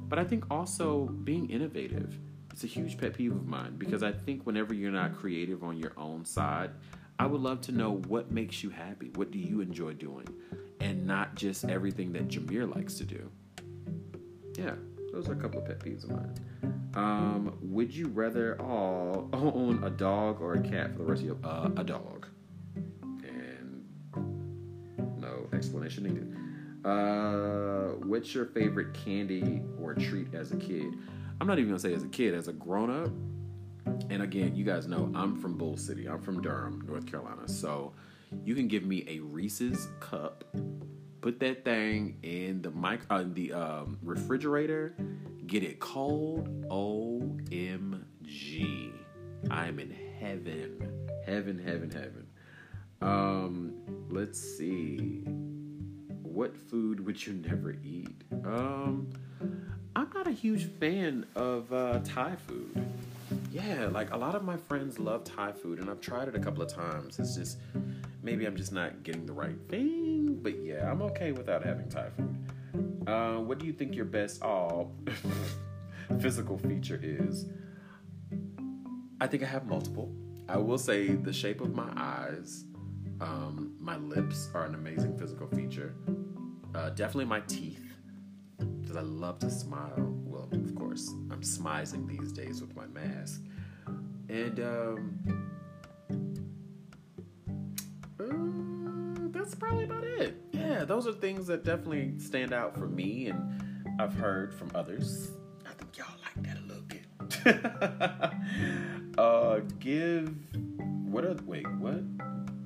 But 0.09 0.19
I 0.19 0.25
think 0.25 0.43
also 0.51 1.05
being 1.23 1.49
innovative. 1.49 2.17
It's 2.51 2.65
a 2.65 2.67
huge 2.67 2.97
pet 2.97 3.13
peeve 3.13 3.31
of 3.31 3.47
mine 3.47 3.77
because 3.77 4.03
I 4.03 4.11
think 4.11 4.45
whenever 4.45 4.73
you're 4.73 4.91
not 4.91 5.15
creative 5.15 5.63
on 5.63 5.77
your 5.77 5.93
own 5.95 6.25
side, 6.25 6.71
I 7.21 7.27
would 7.27 7.41
love 7.41 7.62
to 7.62 7.71
know 7.71 7.97
what 8.07 8.31
makes 8.31 8.63
you 8.63 8.71
happy. 8.71 9.12
What 9.13 9.29
do 9.29 9.38
you 9.38 9.62
enjoy 9.62 9.93
doing? 9.93 10.27
And 10.79 11.05
not 11.05 11.36
just 11.36 11.65
everything 11.65 12.12
that 12.13 12.29
Jameer 12.29 12.75
likes 12.75 12.95
to 12.95 13.03
do. 13.03 13.29
Yeah, 14.57 14.73
those 15.13 15.29
are 15.29 15.34
a 15.34 15.36
couple 15.36 15.60
of 15.60 15.67
pet 15.67 15.77
peeves 15.81 16.03
of 16.03 16.10
mine. 16.10 16.34
Um, 16.95 17.60
would 17.62 17.95
you 17.95 18.07
rather 18.07 18.60
all 18.60 19.29
own 19.34 19.84
a 19.84 19.91
dog 19.91 20.41
or 20.41 20.55
a 20.55 20.62
cat 20.62 20.93
for 20.93 21.03
the 21.03 21.03
rest 21.03 21.21
of 21.21 21.27
your 21.27 21.38
uh, 21.43 21.69
a 21.77 21.84
dog? 21.84 22.25
And 23.05 23.86
no 25.19 25.47
explanation 25.53 26.05
needed. 26.05 26.36
Uh, 26.84 27.97
what's 28.03 28.34
your 28.34 28.47
favorite 28.47 28.95
candy 28.95 29.62
or 29.79 29.93
treat 29.93 30.34
as 30.34 30.53
a 30.53 30.57
kid? 30.57 30.91
I'm 31.39 31.45
not 31.45 31.60
even 31.60 31.69
gonna 31.69 31.79
say 31.79 31.93
as 31.93 32.01
a 32.01 32.07
kid, 32.07 32.34
as 32.34 32.47
a 32.47 32.53
grown 32.53 32.89
up. 32.89 33.12
And 33.85 34.21
again, 34.21 34.55
you 34.55 34.63
guys 34.63 34.87
know 34.87 35.11
I'm 35.15 35.39
from 35.39 35.57
Bull 35.57 35.77
City. 35.77 36.07
I'm 36.07 36.21
from 36.21 36.41
Durham, 36.41 36.83
North 36.87 37.05
Carolina. 37.05 37.47
So 37.47 37.93
you 38.43 38.55
can 38.55 38.67
give 38.67 38.83
me 38.83 39.05
a 39.07 39.19
Reese's 39.19 39.87
cup, 39.99 40.43
put 41.21 41.39
that 41.39 41.65
thing 41.65 42.17
in 42.23 42.61
the 42.61 42.71
mic 42.71 43.01
uh, 43.09 43.23
the 43.25 43.53
um, 43.53 43.97
refrigerator, 44.01 44.95
get 45.47 45.63
it 45.63 45.79
cold. 45.79 46.47
OMG. 46.69 47.71
I'm 49.49 49.79
in 49.79 49.95
heaven. 50.19 51.07
Heaven, 51.25 51.57
heaven, 51.59 51.91
heaven. 51.91 52.27
Um, 53.01 53.73
let's 54.09 54.39
see. 54.39 55.23
What 56.21 56.55
food 56.55 57.05
would 57.05 57.25
you 57.25 57.33
never 57.33 57.75
eat? 57.83 58.23
Um, 58.45 59.09
I'm 59.95 60.09
not 60.13 60.27
a 60.27 60.31
huge 60.31 60.69
fan 60.79 61.25
of 61.35 61.73
uh, 61.73 61.99
Thai 62.03 62.35
food. 62.47 62.87
Yeah, 63.51 63.89
like 63.91 64.13
a 64.13 64.17
lot 64.17 64.33
of 64.33 64.43
my 64.43 64.55
friends 64.55 64.97
love 64.97 65.25
Thai 65.25 65.51
food, 65.51 65.79
and 65.79 65.89
I've 65.89 65.99
tried 65.99 66.29
it 66.29 66.35
a 66.35 66.39
couple 66.39 66.63
of 66.63 66.73
times. 66.73 67.19
It's 67.19 67.35
just 67.35 67.57
maybe 68.23 68.45
I'm 68.45 68.55
just 68.55 68.71
not 68.71 69.03
getting 69.03 69.25
the 69.25 69.33
right 69.33 69.57
thing, 69.67 70.39
but 70.41 70.57
yeah, 70.63 70.89
I'm 70.89 71.01
okay 71.01 71.33
without 71.33 71.61
having 71.61 71.89
Thai 71.89 72.11
food. 72.15 73.07
Uh, 73.07 73.39
what 73.39 73.59
do 73.59 73.65
you 73.65 73.73
think 73.73 73.93
your 73.93 74.05
best 74.05 74.41
all 74.41 74.95
physical 76.21 76.57
feature 76.57 76.99
is? 77.03 77.47
I 79.19 79.27
think 79.27 79.43
I 79.43 79.47
have 79.47 79.65
multiple. 79.65 80.15
I 80.47 80.55
will 80.55 80.77
say 80.77 81.09
the 81.09 81.33
shape 81.33 81.59
of 81.59 81.75
my 81.75 81.91
eyes, 81.97 82.63
um, 83.19 83.75
my 83.79 83.97
lips 83.97 84.49
are 84.53 84.63
an 84.63 84.75
amazing 84.75 85.17
physical 85.17 85.47
feature. 85.47 85.93
Uh, 86.73 86.91
definitely 86.91 87.25
my 87.25 87.41
teeth, 87.41 87.83
because 88.79 88.95
I 88.95 89.01
love 89.01 89.39
to 89.39 89.51
smile. 89.51 90.15
Course, 90.91 91.13
I'm 91.32 91.41
smizing 91.41 92.06
these 92.06 92.34
days 92.34 92.60
with 92.60 92.75
my 92.75 92.86
mask. 92.88 93.41
And 94.27 94.60
um, 94.60 95.19
uh, 98.19 99.30
that's 99.32 99.56
probably 99.56 99.86
about 99.86 100.04
it 100.04 100.41
yeah, 100.71 100.86
those 100.86 101.08
are 101.08 101.13
things 101.13 101.47
that 101.47 101.63
definitely 101.63 102.17
stand 102.17 102.54
out 102.54 102.77
for 102.77 102.88
me, 102.88 103.27
and 103.27 103.95
I've 103.99 104.13
heard 104.13 104.54
from 104.54 104.71
others. 104.75 105.32
I 105.65 105.71
think 105.73 105.97
y'all 105.97 106.08
like 106.23 106.43
that 106.45 106.58
a 106.58 106.65
little 106.67 106.84
bit. 106.84 107.06
uh, 109.19 109.60
give 109.80 110.36
what 111.06 111.23
are 111.25 111.36
wait 111.45 111.69
what? 111.75 112.04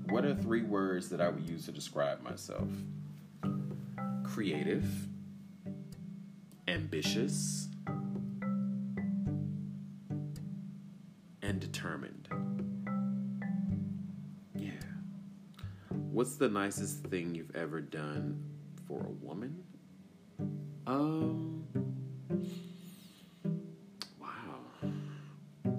What 0.10 0.24
are 0.24 0.36
three 0.36 0.62
words 0.62 1.10
that 1.10 1.20
I 1.20 1.30
would 1.30 1.50
use 1.50 1.66
to 1.66 1.72
describe 1.72 2.22
myself? 2.22 2.70
Creative, 4.24 4.86
ambitious, 6.68 7.70
and 11.56 11.62
determined. 11.62 12.28
Yeah. 14.54 14.72
What's 15.90 16.36
the 16.36 16.50
nicest 16.50 17.06
thing 17.06 17.34
you've 17.34 17.56
ever 17.56 17.80
done 17.80 18.44
for 18.86 19.00
a 19.00 19.12
woman? 19.26 19.64
Um, 20.86 21.64
wow, 24.20 24.60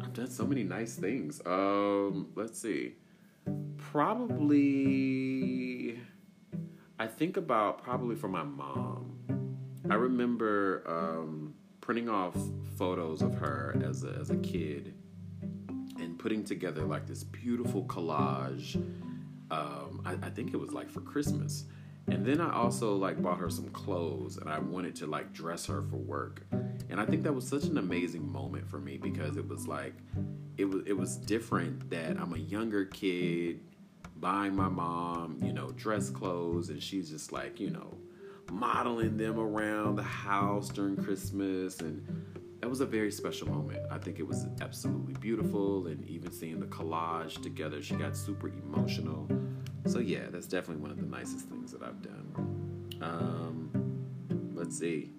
I've 0.02 0.14
done 0.14 0.30
so 0.30 0.46
many 0.46 0.62
nice 0.62 0.96
things. 0.96 1.42
Um, 1.44 2.28
let's 2.34 2.58
see. 2.58 2.94
Probably, 3.76 4.80
I 6.98 7.06
think 7.06 7.36
about 7.36 7.82
probably 7.82 8.16
for 8.16 8.28
my 8.28 8.44
mom. 8.44 9.12
I 9.90 9.94
remember 9.96 10.82
um, 10.86 11.52
printing 11.82 12.08
off 12.08 12.34
photos 12.78 13.20
of 13.20 13.34
her 13.34 13.78
as 13.84 14.04
a, 14.04 14.16
as 14.18 14.30
a 14.30 14.36
kid 14.38 14.94
putting 16.16 16.44
together 16.44 16.84
like 16.84 17.06
this 17.06 17.24
beautiful 17.24 17.84
collage 17.84 18.76
um, 19.50 20.02
I, 20.04 20.12
I 20.26 20.30
think 20.30 20.54
it 20.54 20.56
was 20.56 20.72
like 20.72 20.90
for 20.90 21.00
Christmas. 21.00 21.64
And 22.08 22.24
then 22.24 22.40
I 22.40 22.52
also 22.52 22.94
like 22.94 23.20
bought 23.20 23.38
her 23.38 23.50
some 23.50 23.68
clothes 23.70 24.36
and 24.36 24.48
I 24.48 24.58
wanted 24.58 24.94
to 24.96 25.06
like 25.06 25.32
dress 25.32 25.66
her 25.66 25.82
for 25.82 25.96
work. 25.96 26.46
And 26.88 27.00
I 27.00 27.06
think 27.06 27.24
that 27.24 27.32
was 27.32 27.46
such 27.46 27.64
an 27.64 27.78
amazing 27.78 28.30
moment 28.30 28.68
for 28.68 28.78
me 28.78 28.96
because 28.96 29.36
it 29.36 29.46
was 29.46 29.66
like 29.66 29.94
it 30.56 30.64
was 30.66 30.82
it 30.86 30.92
was 30.92 31.16
different 31.16 31.90
that 31.90 32.16
I'm 32.18 32.32
a 32.32 32.38
younger 32.38 32.84
kid 32.84 33.60
buying 34.16 34.54
my 34.54 34.68
mom, 34.68 35.38
you 35.42 35.52
know, 35.52 35.72
dress 35.72 36.08
clothes 36.08 36.70
and 36.70 36.80
she's 36.80 37.10
just 37.10 37.32
like, 37.32 37.58
you 37.58 37.70
know, 37.70 37.92
modeling 38.52 39.16
them 39.16 39.38
around 39.38 39.96
the 39.96 40.02
house 40.02 40.68
during 40.68 40.96
Christmas 40.96 41.80
and 41.80 42.06
that 42.60 42.68
was 42.68 42.80
a 42.80 42.86
very 42.86 43.10
special 43.10 43.48
moment. 43.48 43.80
I 43.90 43.98
think 43.98 44.18
it 44.18 44.26
was 44.26 44.46
absolutely 44.60 45.14
beautiful, 45.14 45.86
and 45.86 46.04
even 46.08 46.32
seeing 46.32 46.58
the 46.58 46.66
collage 46.66 47.42
together, 47.42 47.82
she 47.82 47.94
got 47.94 48.16
super 48.16 48.48
emotional. 48.48 49.28
So 49.86 49.98
yeah, 49.98 50.26
that's 50.30 50.46
definitely 50.46 50.82
one 50.82 50.90
of 50.90 50.96
the 50.96 51.06
nicest 51.06 51.48
things 51.48 51.72
that 51.72 51.82
I've 51.82 52.02
done. 52.02 52.98
Um, 53.00 54.52
let's 54.54 54.78
see. 54.78 55.12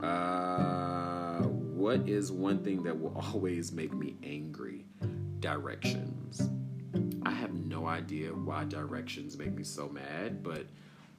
Uh, 0.00 1.42
what 1.42 2.08
is 2.08 2.32
one 2.32 2.62
thing 2.64 2.82
that 2.82 2.98
will 2.98 3.16
always 3.32 3.72
make 3.72 3.92
me 3.92 4.16
angry? 4.22 4.84
Directions. 5.40 6.50
I 7.24 7.30
have 7.30 7.54
no 7.54 7.86
idea 7.86 8.30
why 8.30 8.64
directions 8.64 9.38
make 9.38 9.52
me 9.52 9.62
so 9.62 9.88
mad, 9.88 10.42
but 10.42 10.66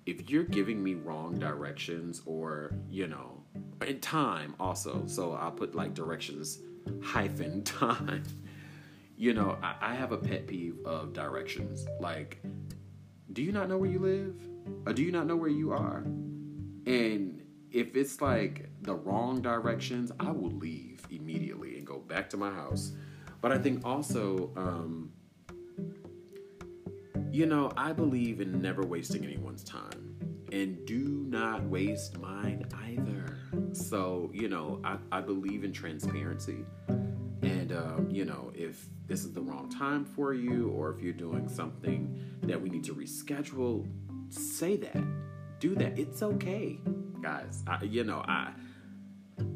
if 0.06 0.30
you're 0.30 0.44
giving 0.44 0.84
me 0.84 0.96
wrong 0.96 1.39
directions 1.39 2.22
or, 2.26 2.74
you 2.89 3.08
know, 3.08 3.44
in 3.86 4.00
time 4.00 4.56
also. 4.60 5.04
So 5.08 5.34
I'll 5.34 5.52
put 5.52 5.76
like 5.76 5.94
directions 5.94 6.60
hyphen 7.02 7.63
time. 7.63 8.24
you 9.18 9.34
know, 9.34 9.58
I, 9.62 9.76
I 9.82 9.96
have 9.96 10.12
a 10.12 10.18
pet 10.18 10.48
peeve 10.48 10.78
of 10.86 11.13
directions. 11.13 11.86
Like, 12.00 12.42
do 13.32 13.42
you 13.42 13.52
not 13.52 13.70
know 13.70 13.78
where 13.78 13.89
you 13.89 14.00
live? 14.00 14.36
Or 14.86 14.94
do 14.94 15.04
you 15.04 15.12
not 15.12 15.28
know 15.28 15.36
where 15.36 15.50
you 15.50 15.72
are? 15.72 16.04
And 16.86 17.42
if 17.72 17.96
it's 17.96 18.22
like 18.22 18.70
the 18.82 18.94
wrong 18.94 19.42
directions, 19.42 20.12
I 20.20 20.32
will 20.32 20.52
leave 20.52 21.06
immediately 21.10 21.78
and 21.78 21.88
go 21.88 22.00
back 22.00 22.30
to 22.32 22.38
my 22.38 22.52
house. 22.52 22.92
But 23.42 23.52
I 23.52 23.58
think 23.58 23.86
also, 23.86 24.52
um, 24.56 25.12
you 27.34 27.48
know, 27.48 27.72
I 27.76 27.93
believe 27.93 28.41
in 28.41 28.62
never 28.62 28.84
wasting 28.84 29.26
anyone's 29.26 29.63
time. 29.63 30.15
And 30.52 30.86
do 30.86 31.26
not 31.28 31.63
waste 31.63 32.19
mine 32.19 32.67
either. 32.86 33.39
So, 33.72 34.30
you 34.32 34.48
know, 34.48 34.80
I, 34.84 34.98
I 35.12 35.22
believe 35.22 35.63
in 35.63 35.74
transparency. 35.74 36.63
And, 36.88 37.72
um, 37.72 38.08
you 38.12 38.24
know, 38.24 38.52
if 38.54 38.86
this 39.08 39.26
is 39.26 39.34
the 39.34 39.41
wrong 39.41 39.67
time 39.67 40.06
for 40.06 40.36
you 40.36 40.69
or 40.69 40.91
if 40.91 41.02
you're 41.02 41.12
doing 41.12 41.50
something 41.50 42.24
that 42.43 42.62
we 42.62 42.69
need 42.69 42.84
to 42.84 42.93
reschedule, 42.93 43.88
say 44.30 44.78
that. 44.78 45.04
Do 45.60 45.74
that. 45.74 45.98
It's 45.98 46.22
okay, 46.22 46.80
guys. 47.19 47.63
I, 47.65 47.84
you 47.84 48.04
know, 48.04 48.24
I 48.28 48.52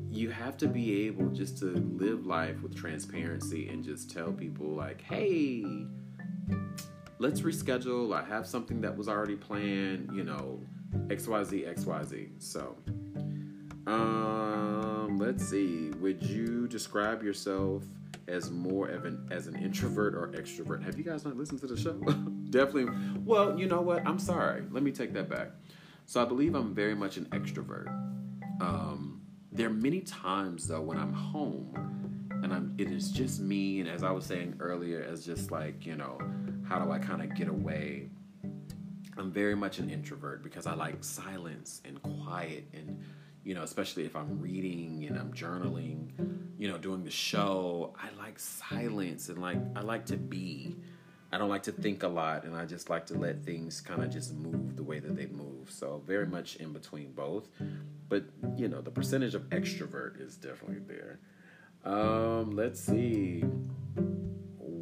you 0.10 0.32
have 0.32 0.58
to 0.58 0.68
be 0.68 1.06
able 1.06 1.28
just 1.28 1.60
to 1.60 1.66
live 1.66 2.26
life 2.26 2.64
with 2.64 2.76
transparency 2.76 3.70
and 3.70 3.84
just 3.84 4.10
tell 4.10 4.32
people 4.32 4.68
like, 4.68 5.02
"Hey, 5.02 5.86
let's 7.20 7.42
reschedule. 7.42 8.16
I 8.16 8.24
have 8.24 8.48
something 8.48 8.82
that 8.82 8.96
was 8.96 9.08
already 9.08 9.36
planned, 9.36 10.12
you 10.14 10.24
know, 10.24 10.62
XYZ 11.08 11.68
XYZ." 11.76 12.30
So, 12.40 12.76
um, 13.88 15.18
let's 15.20 15.48
see. 15.48 15.92
Would 16.00 16.24
you 16.24 16.68
describe 16.68 17.24
yourself 17.24 17.84
as 18.28 18.52
more 18.52 18.90
of 18.90 19.06
an 19.06 19.28
as 19.32 19.48
an 19.48 19.56
introvert 19.56 20.16
or 20.16 20.28
extrovert? 20.30 20.84
Have 20.84 20.98
you 20.98 21.04
guys 21.04 21.26
not 21.26 21.38
listened 21.38 21.60
to 21.62 21.68
the 21.68 21.78
show? 21.78 21.94
Definitely. 22.50 22.94
Well, 23.26 23.60
you 23.60 23.68
know 23.68 23.82
what? 23.82 24.06
I'm 24.06 24.20
sorry. 24.20 24.64
Let 24.72 24.84
me 24.84 24.92
take 24.92 25.14
that 25.14 25.30
back. 25.30 25.50
So 26.06 26.22
I 26.22 26.26
believe 26.26 26.56
I'm 26.56 26.74
very 26.74 26.96
much 26.96 27.18
an 27.18 27.26
extrovert. 27.26 27.88
Um, 28.62 29.22
there 29.52 29.68
are 29.68 29.74
many 29.74 30.02
times 30.02 30.68
though 30.68 30.82
when 30.82 30.98
I'm 30.98 31.14
home 31.14 31.74
and 32.44 32.54
I'm 32.54 32.76
it 32.78 32.92
is 32.92 33.12
just 33.12 33.42
me 33.42 33.80
and 33.80 33.90
as 33.90 34.04
I 34.04 34.12
was 34.12 34.26
saying 34.26 34.56
earlier 34.60 35.02
as 35.02 35.26
just 35.26 35.52
like 35.52 35.86
you 35.86 35.96
know 35.96 36.20
how 36.68 36.80
do 36.80 36.92
I 36.92 37.00
kind 37.00 37.22
of 37.22 37.34
get 37.36 37.48
away? 37.48 38.10
I'm 39.18 39.32
very 39.32 39.56
much 39.56 39.80
an 39.80 39.90
introvert 39.90 40.44
because 40.44 40.68
I 40.68 40.76
like 40.76 41.04
silence 41.04 41.82
and 41.86 42.02
quiet 42.02 42.66
and 42.74 43.02
you 43.44 43.56
know 43.56 43.64
especially 43.64 44.06
if 44.06 44.16
I'm 44.16 44.40
reading 44.40 45.06
and 45.08 45.18
I'm 45.18 45.34
journaling 45.34 46.10
you 46.58 46.68
know 46.68 46.78
doing 46.78 47.04
the 47.04 47.12
show 47.12 47.96
I 47.98 48.10
like 48.22 48.38
silence 48.38 49.30
and 49.30 49.42
like 49.42 49.58
I 49.76 49.82
like 49.82 50.06
to 50.08 50.18
be. 50.18 50.76
I 51.30 51.38
don't 51.38 51.50
like 51.50 51.64
to 51.64 51.74
think 51.74 52.04
a 52.04 52.08
lot 52.08 52.46
and 52.46 52.56
I 52.56 52.66
just 52.66 52.90
like 52.90 53.06
to 53.08 53.14
let 53.16 53.44
things 53.44 53.82
kind 53.82 54.02
of 54.02 54.10
just 54.10 54.34
move 54.34 54.78
the 54.78 54.84
way 54.84 55.00
that 55.00 55.16
they 55.18 55.26
move. 55.26 55.70
So 55.70 56.02
very 56.06 56.26
much 56.26 56.56
in 56.56 56.72
between 56.72 57.12
both. 57.12 57.50
But 58.08 58.24
you 58.56 58.68
know 58.68 58.82
the 58.82 58.92
percentage 58.92 59.36
of 59.36 59.50
extrovert 59.50 60.22
is 60.22 60.38
definitely 60.38 60.80
there. 60.88 61.20
Um, 61.84 62.52
let's 62.52 62.80
see. 62.80 63.44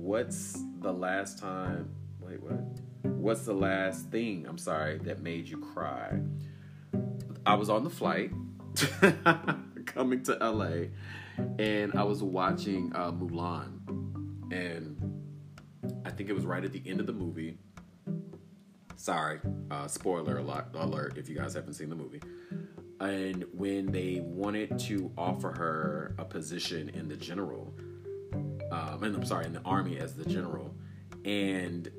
What's 0.06 0.56
the 0.82 0.94
last 0.94 1.40
time? 1.40 1.90
Wait, 2.20 2.40
what? 2.40 2.60
What's 3.02 3.42
the 3.42 3.56
last 3.56 4.12
thing? 4.12 4.46
I'm 4.48 4.60
sorry 4.60 5.00
that 5.00 5.24
made 5.24 5.48
you 5.48 5.58
cry. 5.58 6.20
I 7.44 7.56
was 7.56 7.72
on 7.72 7.84
the 7.84 7.90
flight 7.90 8.30
coming 9.88 10.22
to 10.26 10.34
LA, 10.34 10.90
and 11.58 11.96
I 11.96 12.04
was 12.04 12.22
watching 12.22 12.92
uh, 12.94 13.14
Mulan, 13.14 13.80
and 14.54 14.96
I 16.06 16.12
think 16.12 16.30
it 16.30 16.34
was 16.34 16.46
right 16.46 16.64
at 16.64 16.72
the 16.72 16.84
end 16.86 17.00
of 17.00 17.08
the 17.08 17.14
movie. 17.14 17.58
Sorry, 18.98 19.40
uh, 19.72 19.88
spoiler 19.88 20.38
alert 20.38 21.18
if 21.18 21.28
you 21.30 21.36
guys 21.36 21.56
haven't 21.56 21.74
seen 21.74 21.90
the 21.90 21.96
movie 21.96 22.22
and 23.00 23.46
when 23.52 23.92
they 23.92 24.22
wanted 24.24 24.80
to 24.80 25.12
offer 25.18 25.52
her 25.52 26.16
a 26.18 26.24
position 26.24 26.90
in 26.90 27.10
the 27.10 27.18
general, 27.18 27.74
um, 28.72 29.04
and 29.04 29.16
I'm 29.16 29.26
sorry, 29.26 29.46
in 29.46 29.54
the 29.54 29.62
army 29.64 29.98
as 29.98 30.14
the 30.16 30.26
general, 30.26 30.74
and 31.24 31.90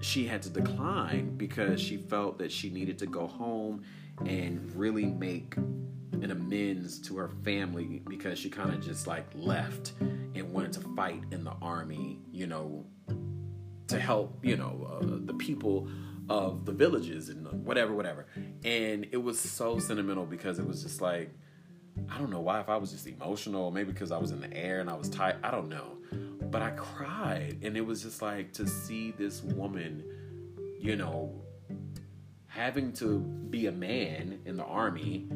she 0.00 0.26
had 0.26 0.42
to 0.42 0.50
decline 0.50 1.36
because 1.36 1.80
she 1.80 1.96
felt 1.96 2.38
that 2.38 2.50
she 2.50 2.70
needed 2.70 2.98
to 2.98 3.06
go 3.06 3.26
home 3.26 3.82
and 4.26 4.74
really 4.74 5.06
make 5.06 5.56
an 5.56 6.30
amends 6.30 6.98
to 7.00 7.16
her 7.16 7.28
family 7.44 8.02
because 8.08 8.38
she 8.38 8.50
kind 8.50 8.70
of 8.70 8.84
just 8.84 9.06
like 9.06 9.26
left 9.34 9.92
and 10.00 10.52
wanted 10.52 10.72
to 10.72 10.80
fight 10.96 11.22
in 11.30 11.44
the 11.44 11.54
army, 11.62 12.20
you 12.30 12.46
know, 12.46 12.84
to 13.88 13.98
help, 13.98 14.44
you 14.44 14.56
know, 14.56 14.98
uh, 15.00 15.04
the 15.26 15.34
people 15.34 15.88
of 16.28 16.64
the 16.64 16.72
villages 16.72 17.28
and 17.28 17.46
whatever, 17.64 17.92
whatever. 17.92 18.26
And 18.64 19.06
it 19.10 19.22
was 19.22 19.38
so 19.38 19.78
sentimental 19.78 20.24
because 20.24 20.58
it 20.58 20.66
was 20.66 20.82
just 20.82 21.00
like, 21.00 21.30
I 22.10 22.18
don't 22.18 22.30
know 22.30 22.40
why, 22.40 22.60
if 22.60 22.68
I 22.68 22.76
was 22.76 22.92
just 22.92 23.06
emotional, 23.06 23.70
maybe 23.70 23.92
because 23.92 24.12
I 24.12 24.18
was 24.18 24.30
in 24.30 24.40
the 24.40 24.52
air 24.54 24.80
and 24.80 24.90
I 24.90 24.94
was 24.94 25.08
tired, 25.08 25.36
I 25.42 25.50
don't 25.50 25.68
know. 25.68 25.98
But 26.42 26.62
I 26.62 26.70
cried. 26.70 27.58
And 27.62 27.76
it 27.76 27.80
was 27.80 28.02
just 28.02 28.20
like 28.22 28.52
to 28.54 28.66
see 28.66 29.12
this 29.12 29.42
woman, 29.42 30.04
you 30.78 30.96
know, 30.96 31.42
having 32.46 32.92
to 32.92 33.18
be 33.18 33.66
a 33.66 33.72
man 33.72 34.40
in 34.44 34.56
the 34.56 34.64
army 34.64 35.26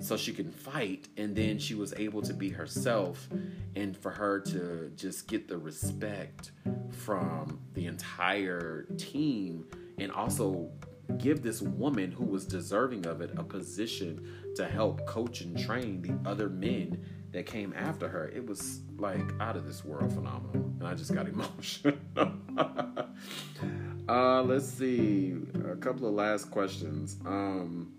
so 0.00 0.16
she 0.16 0.32
can 0.32 0.52
fight 0.52 1.08
and 1.16 1.34
then 1.34 1.58
she 1.58 1.74
was 1.74 1.92
able 1.96 2.22
to 2.22 2.32
be 2.32 2.48
herself 2.48 3.28
and 3.74 3.96
for 3.96 4.10
her 4.10 4.38
to 4.38 4.92
just 4.94 5.26
get 5.26 5.48
the 5.48 5.58
respect 5.58 6.52
from 6.90 7.58
the 7.74 7.86
entire 7.86 8.86
team 8.96 9.64
and 9.98 10.12
also 10.12 10.70
give 11.16 11.42
this 11.42 11.62
woman 11.62 12.12
who 12.12 12.24
was 12.24 12.44
deserving 12.44 13.06
of 13.06 13.20
it 13.20 13.30
a 13.36 13.42
position 13.42 14.52
to 14.56 14.66
help 14.66 15.06
coach 15.06 15.40
and 15.40 15.58
train 15.58 16.02
the 16.02 16.28
other 16.28 16.48
men 16.48 17.02
that 17.32 17.46
came 17.46 17.72
after 17.74 18.08
her. 18.08 18.28
It 18.28 18.46
was 18.46 18.80
like 18.98 19.32
out 19.40 19.56
of 19.56 19.66
this 19.66 19.84
world 19.84 20.12
phenomenal. 20.12 20.64
And 20.78 20.86
I 20.86 20.94
just 20.94 21.14
got 21.14 21.26
emotional. 21.34 21.94
uh, 24.08 24.42
let's 24.42 24.66
see. 24.66 25.34
A 25.70 25.76
couple 25.76 26.06
of 26.08 26.14
last 26.14 26.50
questions. 26.50 27.16
Um, 27.24 27.92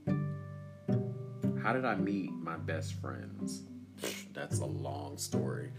how 1.63 1.74
did 1.74 1.86
I 1.86 1.95
meet 1.95 2.32
my 2.32 2.58
best 2.58 2.93
friends? 2.93 3.63
That's 4.34 4.60
a 4.60 4.65
long 4.65 5.17
story. 5.17 5.72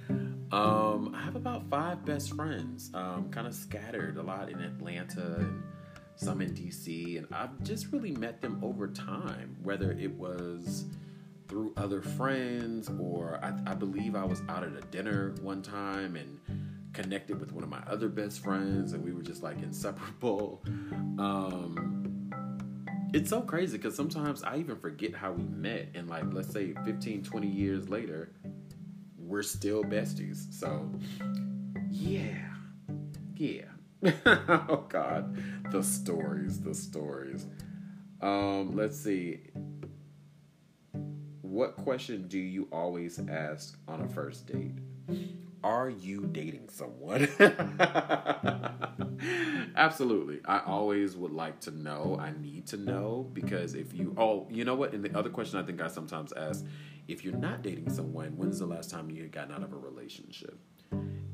Um, 0.52 1.14
I 1.16 1.22
have 1.22 1.36
about 1.36 1.70
five 1.70 2.04
best 2.04 2.34
friends, 2.34 2.90
um, 2.92 3.30
kind 3.30 3.46
of 3.46 3.54
scattered 3.54 4.16
a 4.16 4.22
lot 4.22 4.50
in 4.50 4.60
Atlanta 4.60 5.36
and 5.38 5.62
some 6.20 6.42
in 6.42 6.50
DC, 6.50 7.16
and 7.16 7.26
I've 7.33 7.62
just 7.62 7.92
really 7.92 8.12
met 8.12 8.42
them 8.42 8.59
over 8.62 8.88
time, 8.88 9.56
whether 9.62 9.92
it 9.92 10.12
was 10.12 10.85
through 11.48 11.72
other 11.76 12.02
friends 12.02 12.90
or 13.00 13.40
I, 13.42 13.72
I 13.72 13.74
believe 13.74 14.14
I 14.14 14.24
was 14.24 14.42
out 14.48 14.62
at 14.62 14.72
a 14.72 14.83
dinner 14.92 15.35
one 15.40 15.62
time 15.62 16.16
and 16.16 16.38
connected 16.92 17.40
with 17.40 17.52
one 17.52 17.64
of 17.64 17.70
my 17.70 17.83
other 17.87 18.09
best 18.09 18.44
friends, 18.44 18.92
and 18.92 19.02
we 19.02 19.12
were 19.12 19.22
just 19.22 19.42
like 19.42 19.62
inseparable. 19.62 20.62
Um, 21.18 22.30
it's 23.14 23.30
so 23.30 23.40
crazy 23.40 23.78
because 23.78 23.96
sometimes 23.96 24.42
I 24.42 24.59
even 24.59 24.76
forget 24.76 25.14
how 25.14 25.33
we 25.33 25.44
met, 25.44 25.88
and 25.94 26.09
like, 26.09 26.24
let's 26.33 26.52
say 26.52 26.74
15, 26.85 27.24
20 27.24 27.46
years 27.46 27.88
later, 27.88 28.33
we're 29.16 29.42
still 29.42 29.83
besties. 29.83 30.52
So, 30.52 30.90
yeah, 31.90 32.37
yeah. 33.37 33.69
oh 34.26 34.86
God, 34.88 35.36
the 35.70 35.82
stories, 35.82 36.60
the 36.60 36.74
stories. 36.74 37.46
Um, 38.20 38.74
let's 38.74 38.98
see. 38.98 39.40
What 41.42 41.76
question 41.76 42.28
do 42.28 42.38
you 42.38 42.68
always 42.72 43.20
ask 43.28 43.78
on 43.88 44.00
a 44.00 44.08
first 44.08 44.46
date? 44.46 44.72
Are 45.62 45.90
you 45.90 46.26
dating 46.26 46.70
someone? 46.70 47.28
Absolutely. 49.76 50.40
I 50.46 50.60
always 50.60 51.16
would 51.16 51.32
like 51.32 51.60
to 51.60 51.70
know. 51.70 52.16
I 52.18 52.32
need 52.40 52.66
to 52.68 52.78
know 52.78 53.28
because 53.34 53.74
if 53.74 53.92
you, 53.92 54.14
oh, 54.16 54.46
you 54.50 54.64
know 54.64 54.74
what? 54.74 54.94
And 54.94 55.04
the 55.04 55.16
other 55.18 55.28
question 55.28 55.58
I 55.58 55.62
think 55.62 55.82
I 55.82 55.88
sometimes 55.88 56.32
ask 56.32 56.64
if 57.08 57.24
you're 57.24 57.36
not 57.36 57.62
dating 57.62 57.90
someone, 57.90 58.36
when's 58.36 58.58
the 58.58 58.66
last 58.66 58.90
time 58.90 59.10
you 59.10 59.22
had 59.22 59.32
gotten 59.32 59.54
out 59.54 59.62
of 59.62 59.72
a 59.74 59.76
relationship? 59.76 60.58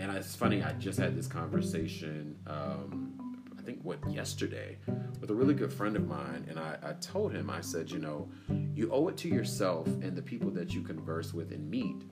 And 0.09 0.17
it's 0.17 0.37
funny. 0.37 0.63
I 0.63 0.73
just 0.75 0.99
had 1.01 1.17
this 1.17 1.27
conversation. 1.27 2.37
Um, 2.47 3.45
I 3.59 3.63
think 3.63 3.81
what 3.83 3.99
yesterday 4.09 4.79
with 5.21 5.31
a 5.31 5.35
really 5.35 5.55
good 5.55 5.73
friend 5.73 5.97
of 5.97 6.07
mine, 6.07 6.47
and 6.49 6.61
I, 6.61 6.77
I 6.81 6.93
told 7.01 7.33
him. 7.33 7.51
I 7.51 7.61
said, 7.61 7.91
you 7.91 7.99
know, 7.99 8.29
you 8.73 8.89
owe 8.93 9.09
it 9.09 9.17
to 9.19 9.29
yourself 9.29 9.89
and 9.89 10.15
the 10.15 10.23
people 10.23 10.51
that 10.53 10.73
you 10.73 10.83
converse 10.83 11.35
with 11.35 11.51
and 11.51 11.69
meet. 11.69 12.03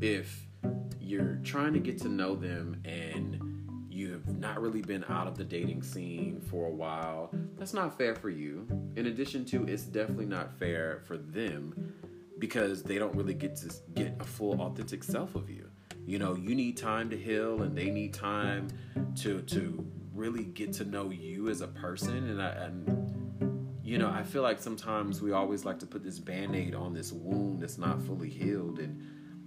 If 0.00 0.46
you're 1.00 1.40
trying 1.42 1.72
to 1.72 1.80
get 1.80 1.98
to 2.02 2.08
know 2.08 2.36
them 2.36 2.80
and 2.84 3.40
you 3.90 4.12
have 4.12 4.38
not 4.38 4.62
really 4.62 4.82
been 4.82 5.04
out 5.08 5.26
of 5.26 5.36
the 5.36 5.44
dating 5.44 5.82
scene 5.82 6.40
for 6.48 6.66
a 6.66 6.72
while, 6.72 7.34
that's 7.56 7.74
not 7.74 7.98
fair 7.98 8.14
for 8.14 8.30
you. 8.30 8.68
In 8.94 9.06
addition 9.06 9.44
to, 9.46 9.64
it's 9.64 9.82
definitely 9.82 10.26
not 10.26 10.56
fair 10.58 11.02
for 11.06 11.16
them 11.16 11.92
because 12.38 12.84
they 12.84 12.98
don't 12.98 13.14
really 13.16 13.34
get 13.34 13.56
to 13.56 13.74
get 13.94 14.14
a 14.20 14.24
full 14.24 14.60
authentic 14.60 15.02
self 15.02 15.34
of 15.34 15.50
you 15.50 15.63
you 16.06 16.18
know 16.18 16.34
you 16.36 16.54
need 16.54 16.76
time 16.76 17.08
to 17.10 17.16
heal 17.16 17.62
and 17.62 17.76
they 17.76 17.90
need 17.90 18.12
time 18.12 18.68
to 19.16 19.40
to 19.42 19.86
really 20.12 20.44
get 20.44 20.72
to 20.72 20.84
know 20.84 21.10
you 21.10 21.48
as 21.48 21.60
a 21.60 21.66
person. 21.66 22.28
And 22.28 22.42
I 22.42 22.48
and 22.50 23.78
you 23.82 23.98
know 23.98 24.10
I 24.10 24.22
feel 24.22 24.42
like 24.42 24.60
sometimes 24.60 25.20
we 25.20 25.32
always 25.32 25.64
like 25.64 25.78
to 25.80 25.86
put 25.86 26.02
this 26.02 26.18
band-aid 26.18 26.74
on 26.74 26.94
this 26.94 27.12
wound 27.12 27.60
that's 27.60 27.78
not 27.78 28.02
fully 28.02 28.30
healed. 28.30 28.78
And 28.78 29.02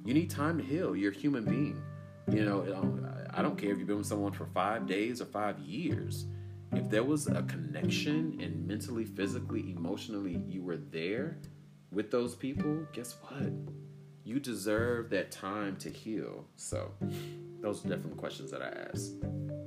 you 0.06 0.14
need 0.14 0.30
time 0.30 0.58
to 0.58 0.64
heal. 0.64 0.96
You're 0.96 1.12
a 1.12 1.16
human 1.16 1.46
being. 1.46 1.82
You 2.30 2.44
know 2.44 2.58
I 3.34 3.42
don't 3.42 3.58
care 3.58 3.72
if 3.72 3.78
you've 3.78 3.88
been 3.88 3.98
with 3.98 4.08
someone 4.08 4.34
for 4.34 4.48
5 4.48 4.88
days 4.88 5.22
or 5.22 5.26
5 5.26 5.60
years. 5.60 6.26
If 6.74 6.90
there 6.90 7.04
was 7.04 7.28
a 7.28 7.44
connection 7.44 8.40
and 8.42 8.68
mentally 8.68 9.06
physically 9.06 9.72
emotionally 9.72 10.42
you 10.50 10.62
were 10.64 10.78
there 10.78 11.38
with 11.92 12.12
those 12.12 12.36
people 12.36 12.86
guess 12.92 13.16
what 13.22 13.54
you 14.28 14.42
deserve 14.42 15.10
that 15.10 15.32
time 15.32 15.78
to 15.78 15.90
heal. 15.90 16.44
So, 16.58 16.92
those 17.62 17.86
are 17.86 17.88
definitely 17.88 18.18
questions 18.18 18.52
that 18.52 18.62
I 18.62 18.90
ask. 18.92 19.12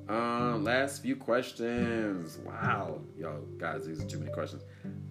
Um, 0.06 0.64
last 0.64 1.00
few 1.00 1.16
questions. 1.16 2.36
Wow, 2.44 3.00
yo, 3.16 3.46
guys, 3.56 3.86
these 3.86 4.02
are 4.02 4.06
too 4.06 4.18
many 4.18 4.30
questions. 4.30 4.62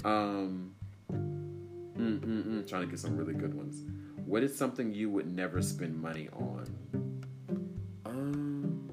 Um, 0.06 0.76
mm, 1.12 2.20
mm, 2.20 2.44
mm, 2.46 2.70
trying 2.70 2.84
to 2.84 2.88
get 2.88 3.00
some 3.00 3.18
really 3.18 3.34
good 3.34 3.56
ones. 3.56 3.84
What 4.24 4.44
is 4.44 4.56
something 4.56 4.94
you 4.94 5.10
would 5.10 5.26
never 5.26 5.64
spend 5.64 6.00
money 6.00 6.30
on? 6.32 7.24
Um, 8.06 8.92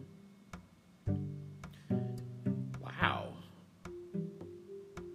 wow. 2.80 3.34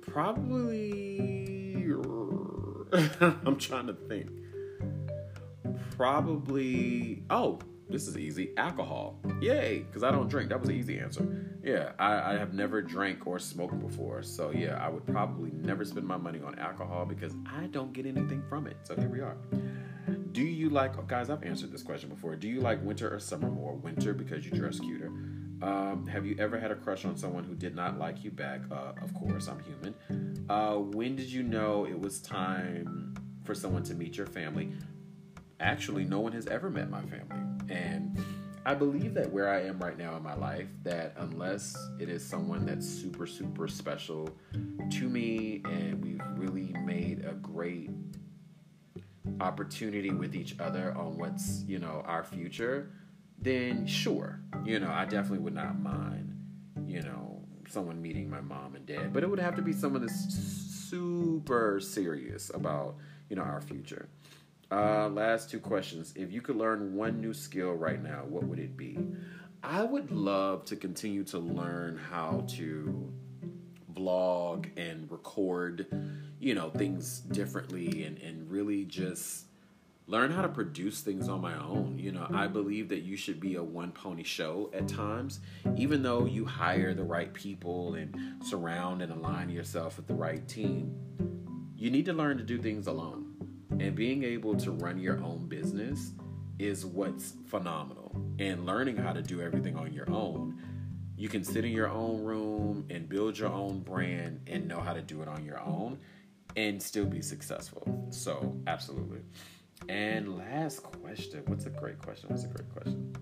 Probably. 0.01 1.41
I'm 3.21 3.57
trying 3.57 3.87
to 3.87 3.93
think 3.93 4.29
probably 6.01 7.21
oh 7.29 7.59
this 7.87 8.07
is 8.07 8.17
easy 8.17 8.49
alcohol 8.57 9.19
yay 9.39 9.85
because 9.85 10.01
i 10.01 10.09
don't 10.09 10.29
drink 10.29 10.49
that 10.49 10.59
was 10.59 10.67
an 10.67 10.73
easy 10.73 10.97
answer 10.97 11.45
yeah 11.63 11.91
I, 11.99 12.33
I, 12.33 12.37
have 12.39 12.55
never 12.55 12.81
drank 12.81 13.27
or 13.27 13.37
smoked 13.37 13.79
before 13.79 14.23
so 14.23 14.49
yeah 14.49 14.83
i 14.83 14.89
would 14.89 15.05
probably 15.05 15.51
never 15.51 15.85
spend 15.85 16.07
my 16.07 16.17
money 16.17 16.41
on 16.41 16.57
alcohol 16.57 17.05
because 17.05 17.35
i 17.45 17.67
don't 17.67 17.93
get 17.93 18.07
anything 18.07 18.41
from 18.49 18.65
it 18.65 18.77
so 18.81 18.95
here 18.95 19.09
we 19.09 19.19
are 19.19 19.37
Do 20.31 20.41
you 20.41 20.71
like 20.71 21.07
guys? 21.07 21.29
I've 21.29 21.43
answered 21.43 21.71
this 21.71 21.83
question 21.83 22.09
before. 22.09 22.35
Do 22.35 22.47
you 22.47 22.61
like 22.61 22.83
winter 22.83 23.13
or 23.13 23.19
summer 23.19 23.51
more? 23.51 23.73
Winter 23.75 24.13
because 24.13 24.45
you 24.45 24.51
dress 24.51 24.79
cuter. 24.79 25.11
Um, 25.61 26.07
have 26.07 26.25
you 26.25 26.35
ever 26.39 26.57
had 26.57 26.71
a 26.71 26.75
crush 26.75 27.03
on 27.05 27.15
someone 27.17 27.43
who 27.43 27.53
did 27.53 27.75
not 27.75 27.99
like 27.99 28.23
you 28.23 28.31
back? 28.31 28.61
Uh, 28.71 28.93
of 29.01 29.13
course, 29.13 29.47
I'm 29.49 29.59
human. 29.59 29.93
Uh, 30.49 30.75
when 30.77 31.15
did 31.17 31.27
you 31.27 31.43
know 31.43 31.85
it 31.85 31.99
was 31.99 32.21
time 32.21 33.13
for 33.43 33.53
someone 33.53 33.83
to 33.83 33.93
meet 33.93 34.15
your 34.17 34.25
family? 34.25 34.71
Actually, 35.61 36.03
no 36.03 36.19
one 36.19 36.31
has 36.31 36.47
ever 36.47 36.69
met 36.69 36.89
my 36.89 37.01
family, 37.01 37.37
and 37.69 38.17
I 38.65 38.73
believe 38.75 39.13
that 39.13 39.31
where 39.31 39.47
I 39.47 39.61
am 39.61 39.79
right 39.79 39.97
now 39.97 40.15
in 40.17 40.23
my 40.23 40.35
life, 40.35 40.67
that 40.83 41.13
unless 41.17 41.75
it 41.99 42.09
is 42.09 42.25
someone 42.25 42.65
that's 42.65 42.87
super, 42.87 43.25
super 43.25 43.67
special 43.67 44.29
to 44.91 45.09
me 45.09 45.61
and 45.65 46.03
we've 46.03 46.21
really 46.35 46.73
made 46.83 47.25
a 47.25 47.33
great 47.33 47.89
opportunity 49.39 50.11
with 50.11 50.35
each 50.35 50.59
other 50.59 50.95
on 50.95 51.17
what's, 51.17 51.63
you 51.67 51.79
know, 51.79 52.03
our 52.05 52.23
future, 52.23 52.91
then 53.39 53.87
sure, 53.87 54.39
you 54.63 54.79
know, 54.79 54.91
I 54.91 55.05
definitely 55.05 55.39
would 55.39 55.55
not 55.55 55.79
mind, 55.79 56.35
you 56.85 57.01
know, 57.01 57.41
someone 57.67 58.01
meeting 58.01 58.29
my 58.29 58.41
mom 58.41 58.75
and 58.75 58.85
dad. 58.85 59.13
But 59.13 59.23
it 59.23 59.29
would 59.29 59.39
have 59.39 59.55
to 59.55 59.61
be 59.61 59.73
someone 59.73 60.01
that's 60.01 60.33
super 60.89 61.79
serious 61.79 62.51
about, 62.53 62.97
you 63.29 63.35
know, 63.35 63.43
our 63.43 63.61
future. 63.61 64.09
Uh, 64.71 65.09
last 65.09 65.49
two 65.49 65.59
questions. 65.59 66.13
If 66.15 66.31
you 66.31 66.41
could 66.41 66.55
learn 66.55 66.95
one 66.95 67.19
new 67.19 67.33
skill 67.33 67.73
right 67.73 68.01
now, 68.01 68.23
what 68.27 68.43
would 68.45 68.59
it 68.59 68.77
be? 68.77 68.97
I 69.61 69.83
would 69.83 70.11
love 70.11 70.63
to 70.65 70.77
continue 70.77 71.25
to 71.25 71.39
learn 71.39 71.97
how 71.97 72.45
to 72.55 73.11
vlog 73.93 74.69
and 74.77 75.11
record, 75.11 75.85
you 76.39 76.55
know, 76.55 76.69
things 76.69 77.19
differently 77.19 78.05
and, 78.05 78.17
and 78.19 78.49
really 78.49 78.85
just 78.85 79.45
learn 80.07 80.31
how 80.31 80.41
to 80.41 80.49
produce 80.49 81.01
things 81.01 81.27
on 81.27 81.41
my 81.41 81.53
own. 81.55 81.99
You 81.99 82.13
know, 82.13 82.25
I 82.33 82.47
believe 82.47 82.87
that 82.89 83.01
you 83.01 83.17
should 83.17 83.41
be 83.41 83.55
a 83.55 83.63
one 83.63 83.91
pony 83.91 84.23
show 84.23 84.71
at 84.73 84.87
times, 84.87 85.41
even 85.75 86.01
though 86.01 86.25
you 86.25 86.45
hire 86.45 86.93
the 86.93 87.03
right 87.03 87.33
people 87.33 87.95
and 87.95 88.41
surround 88.43 89.01
and 89.01 89.11
align 89.11 89.49
yourself 89.49 89.97
with 89.97 90.07
the 90.07 90.15
right 90.15 90.47
team. 90.47 90.95
You 91.75 91.91
need 91.91 92.05
to 92.05 92.13
learn 92.13 92.37
to 92.37 92.43
do 92.43 92.57
things 92.57 92.87
alone. 92.87 93.30
And 93.81 93.95
being 93.95 94.23
able 94.23 94.55
to 94.57 94.69
run 94.69 94.99
your 94.99 95.17
own 95.23 95.47
business 95.47 96.11
is 96.59 96.85
what's 96.85 97.33
phenomenal. 97.47 98.15
And 98.37 98.63
learning 98.63 98.97
how 98.97 99.11
to 99.11 99.23
do 99.23 99.41
everything 99.41 99.75
on 99.75 99.91
your 99.91 100.07
own, 100.11 100.61
you 101.17 101.27
can 101.27 101.43
sit 101.43 101.65
in 101.65 101.71
your 101.71 101.89
own 101.89 102.23
room 102.23 102.85
and 102.91 103.09
build 103.09 103.39
your 103.39 103.49
own 103.49 103.79
brand 103.79 104.41
and 104.45 104.67
know 104.67 104.79
how 104.79 104.93
to 104.93 105.01
do 105.01 105.23
it 105.23 105.27
on 105.27 105.43
your 105.43 105.59
own 105.59 105.97
and 106.55 106.81
still 106.81 107.05
be 107.05 107.23
successful. 107.23 108.07
So, 108.11 108.55
absolutely. 108.67 109.21
And 109.89 110.37
last 110.37 110.83
question. 110.83 111.41
What's 111.47 111.65
a 111.65 111.71
great 111.71 111.97
question? 111.97 112.29
What's 112.29 112.43
a 112.43 112.49
great 112.49 112.69
question? 112.71 113.15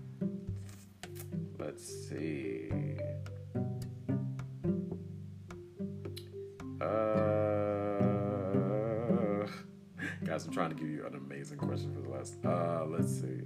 Let's 1.58 2.08
see. 2.08 2.68
Uh, 6.82 7.49
I'm 10.46 10.52
trying 10.52 10.70
to 10.70 10.76
give 10.76 10.88
you 10.88 11.06
an 11.06 11.14
amazing 11.14 11.58
question 11.58 11.92
for 11.94 12.00
the 12.00 12.08
last. 12.08 12.36
Uh, 12.44 12.84
let's 12.86 13.20
see. 13.20 13.42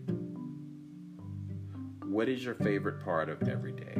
What 2.06 2.28
is 2.28 2.44
your 2.44 2.54
favorite 2.54 3.04
part 3.04 3.28
of 3.28 3.48
every 3.48 3.72
day? 3.72 3.94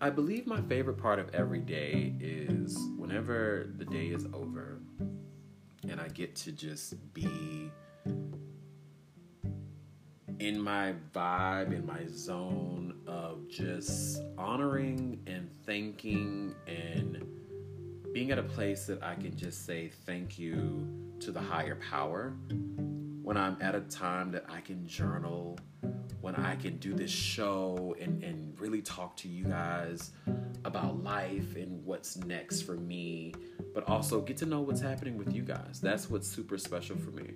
I 0.00 0.10
believe 0.10 0.46
my 0.46 0.60
favorite 0.62 0.98
part 0.98 1.18
of 1.18 1.34
every 1.34 1.60
day 1.60 2.14
is 2.20 2.78
whenever 2.96 3.72
the 3.76 3.84
day 3.84 4.08
is 4.08 4.26
over 4.34 4.80
and 5.88 6.00
I 6.00 6.08
get 6.08 6.36
to 6.36 6.52
just 6.52 6.94
be 7.14 7.70
in 10.38 10.60
my 10.60 10.94
vibe, 11.14 11.74
in 11.74 11.86
my 11.86 12.06
zone 12.06 13.00
of 13.06 13.48
just 13.48 14.22
honoring 14.36 15.20
and 15.26 15.48
thanking 15.64 16.54
and 16.66 17.26
being 18.16 18.30
at 18.30 18.38
a 18.38 18.42
place 18.42 18.86
that 18.86 19.02
I 19.02 19.14
can 19.14 19.36
just 19.36 19.66
say 19.66 19.90
thank 20.06 20.38
you 20.38 20.88
to 21.20 21.30
the 21.30 21.38
higher 21.38 21.74
power, 21.90 22.32
when 23.20 23.36
I'm 23.36 23.58
at 23.60 23.74
a 23.74 23.82
time 23.82 24.30
that 24.30 24.46
I 24.48 24.62
can 24.62 24.86
journal, 24.86 25.58
when 26.22 26.34
I 26.34 26.56
can 26.56 26.78
do 26.78 26.94
this 26.94 27.10
show 27.10 27.94
and, 28.00 28.24
and 28.24 28.58
really 28.58 28.80
talk 28.80 29.18
to 29.18 29.28
you 29.28 29.44
guys 29.44 30.12
about 30.64 31.04
life 31.04 31.56
and 31.56 31.84
what's 31.84 32.16
next 32.16 32.62
for 32.62 32.72
me, 32.72 33.34
but 33.74 33.86
also 33.86 34.22
get 34.22 34.38
to 34.38 34.46
know 34.46 34.62
what's 34.62 34.80
happening 34.80 35.18
with 35.18 35.34
you 35.34 35.42
guys. 35.42 35.78
That's 35.82 36.08
what's 36.08 36.26
super 36.26 36.56
special 36.56 36.96
for 36.96 37.10
me. 37.10 37.34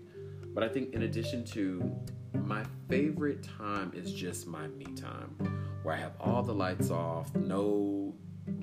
But 0.54 0.64
I 0.64 0.68
think, 0.68 0.94
in 0.94 1.02
addition 1.02 1.44
to 1.48 1.94
my 2.32 2.64
favorite 2.88 3.46
time, 3.58 3.92
is 3.94 4.14
just 4.14 4.46
my 4.46 4.66
me 4.68 4.86
time, 4.96 5.36
where 5.82 5.94
I 5.94 5.98
have 5.98 6.14
all 6.18 6.42
the 6.42 6.54
lights 6.54 6.90
off, 6.90 7.34
no, 7.34 8.14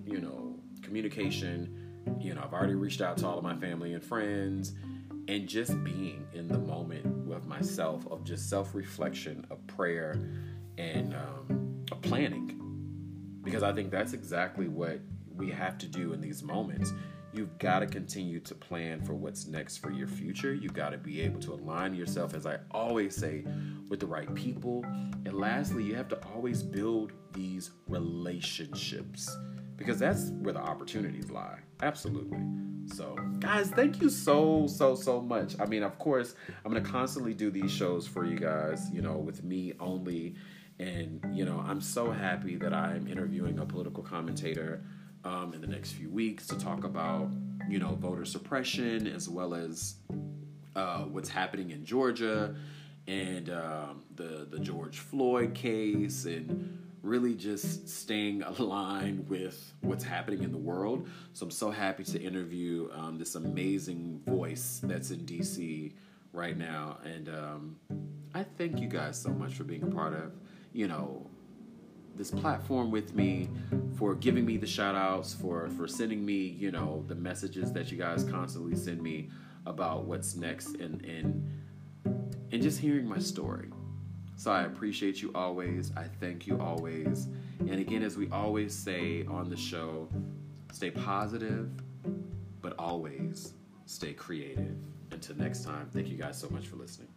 you 0.03 0.19
know, 0.19 0.55
communication 0.81 1.83
you 2.19 2.33
know, 2.33 2.41
I've 2.43 2.53
already 2.53 2.75
reached 2.75 3.01
out 3.01 3.17
to 3.17 3.27
all 3.27 3.37
of 3.37 3.43
my 3.43 3.55
family 3.55 3.93
and 3.93 4.03
friends, 4.03 4.73
and 5.27 5.47
just 5.47 5.83
being 5.83 6.25
in 6.33 6.47
the 6.47 6.57
moment 6.57 7.05
with 7.25 7.45
myself 7.45 8.07
of 8.07 8.23
just 8.23 8.49
self 8.49 8.73
reflection, 8.73 9.45
of 9.49 9.65
prayer, 9.67 10.19
and 10.77 11.13
um, 11.13 11.85
of 11.91 12.01
planning. 12.01 12.53
Because 13.43 13.63
I 13.63 13.73
think 13.73 13.91
that's 13.91 14.13
exactly 14.13 14.67
what 14.67 14.99
we 15.35 15.49
have 15.51 15.77
to 15.79 15.87
do 15.87 16.13
in 16.13 16.21
these 16.21 16.43
moments. 16.43 16.93
You've 17.33 17.57
got 17.59 17.79
to 17.79 17.87
continue 17.87 18.39
to 18.39 18.55
plan 18.55 19.01
for 19.01 19.13
what's 19.13 19.47
next 19.47 19.77
for 19.77 19.91
your 19.91 20.07
future. 20.07 20.53
You've 20.53 20.73
got 20.73 20.89
to 20.89 20.97
be 20.97 21.21
able 21.21 21.39
to 21.41 21.53
align 21.53 21.93
yourself, 21.93 22.33
as 22.33 22.45
I 22.45 22.57
always 22.71 23.15
say, 23.15 23.45
with 23.89 23.99
the 23.99 24.07
right 24.07 24.33
people. 24.33 24.83
And 24.83 25.33
lastly, 25.33 25.83
you 25.83 25.95
have 25.95 26.07
to 26.09 26.19
always 26.33 26.63
build 26.63 27.11
these 27.33 27.71
relationships 27.87 29.37
because 29.77 29.99
that's 29.99 30.31
where 30.41 30.53
the 30.53 30.59
opportunities 30.59 31.29
lie. 31.31 31.59
Absolutely. 31.81 32.39
So, 32.93 33.15
guys, 33.39 33.69
thank 33.69 34.01
you 34.01 34.09
so, 34.09 34.65
so, 34.67 34.95
so 34.95 35.21
much. 35.21 35.55
I 35.59 35.65
mean, 35.65 35.83
of 35.83 35.99
course, 35.99 36.35
I'm 36.65 36.71
going 36.71 36.83
to 36.83 36.89
constantly 36.89 37.33
do 37.33 37.51
these 37.51 37.71
shows 37.71 38.07
for 38.07 38.25
you 38.25 38.37
guys, 38.37 38.89
you 38.91 39.01
know, 39.01 39.17
with 39.17 39.43
me 39.43 39.73
only. 39.79 40.35
And, 40.79 41.23
you 41.33 41.45
know, 41.45 41.63
I'm 41.67 41.81
so 41.81 42.11
happy 42.11 42.55
that 42.57 42.73
I'm 42.73 43.07
interviewing 43.07 43.59
a 43.59 43.65
political 43.65 44.03
commentator 44.03 44.83
um, 45.25 45.53
in 45.53 45.61
the 45.61 45.67
next 45.67 45.93
few 45.93 46.09
weeks 46.09 46.47
to 46.47 46.57
talk 46.57 46.83
about, 46.83 47.29
you 47.69 47.79
know, 47.79 47.95
voter 47.95 48.25
suppression 48.25 49.05
as 49.07 49.27
well 49.27 49.53
as 49.53 49.95
uh, 50.75 50.99
what's 50.99 51.29
happening 51.29 51.71
in 51.71 51.83
Georgia 51.83 52.55
and 53.07 53.49
um, 53.49 54.03
the, 54.15 54.47
the 54.49 54.59
George 54.59 54.99
Floyd 54.99 55.53
case 55.53 56.25
and 56.25 56.86
really 57.07 57.33
just 57.33 57.87
staying 57.87 58.43
aligned 58.59 59.27
with 59.29 59.73
what's 59.81 60.03
happening 60.03 60.43
in 60.43 60.51
the 60.51 60.57
world. 60.57 61.07
So 61.33 61.45
I'm 61.45 61.51
so 61.51 61.71
happy 61.71 62.03
to 62.05 62.21
interview 62.21 62.89
um, 62.93 63.17
this 63.17 63.35
amazing 63.35 64.21
voice 64.25 64.81
that's 64.83 65.11
in 65.11 65.19
DC 65.21 65.93
right 66.33 66.57
now. 66.57 66.97
And 67.03 67.29
um, 67.29 67.75
I 68.33 68.43
thank 68.43 68.79
you 68.79 68.87
guys 68.87 69.19
so 69.19 69.29
much 69.29 69.53
for 69.55 69.63
being 69.63 69.83
a 69.83 69.87
part 69.87 70.13
of, 70.13 70.33
you 70.73 70.87
know, 70.87 71.25
this 72.15 72.31
platform 72.31 72.91
with 72.91 73.13
me, 73.15 73.47
for 73.95 74.15
giving 74.15 74.45
me 74.45 74.57
the 74.57 74.67
shout 74.67 74.95
outs, 74.95 75.33
for, 75.33 75.69
for 75.69 75.87
sending 75.87 76.25
me, 76.25 76.33
you 76.33 76.71
know, 76.71 77.03
the 77.07 77.15
messages 77.15 77.71
that 77.73 77.91
you 77.91 77.97
guys 77.97 78.23
constantly 78.23 78.75
send 78.75 79.01
me 79.01 79.29
about 79.65 80.05
what's 80.05 80.35
next 80.35 80.75
and, 80.75 81.03
and, 81.05 81.47
and 82.51 82.61
just 82.61 82.79
hearing 82.79 83.07
my 83.07 83.19
story. 83.19 83.69
So 84.37 84.51
I 84.51 84.63
appreciate 84.63 85.21
you 85.21 85.31
always. 85.33 85.91
I 85.97 86.03
thank 86.03 86.45
you 86.45 86.59
always. 86.61 87.27
And 87.59 87.79
again, 87.79 88.03
as 88.03 88.17
we 88.17 88.29
always 88.29 88.73
say 88.73 89.25
on 89.25 89.49
the 89.49 89.57
show, 89.57 90.07
stay 90.71 90.91
positive, 90.91 91.71
but 92.61 92.75
always 92.77 93.53
stay 93.87 94.13
creative. 94.13 94.77
Until 95.11 95.35
next 95.37 95.65
time, 95.65 95.89
thank 95.91 96.07
you 96.07 96.17
guys 96.17 96.37
so 96.39 96.49
much 96.49 96.67
for 96.67 96.75
listening. 96.75 97.09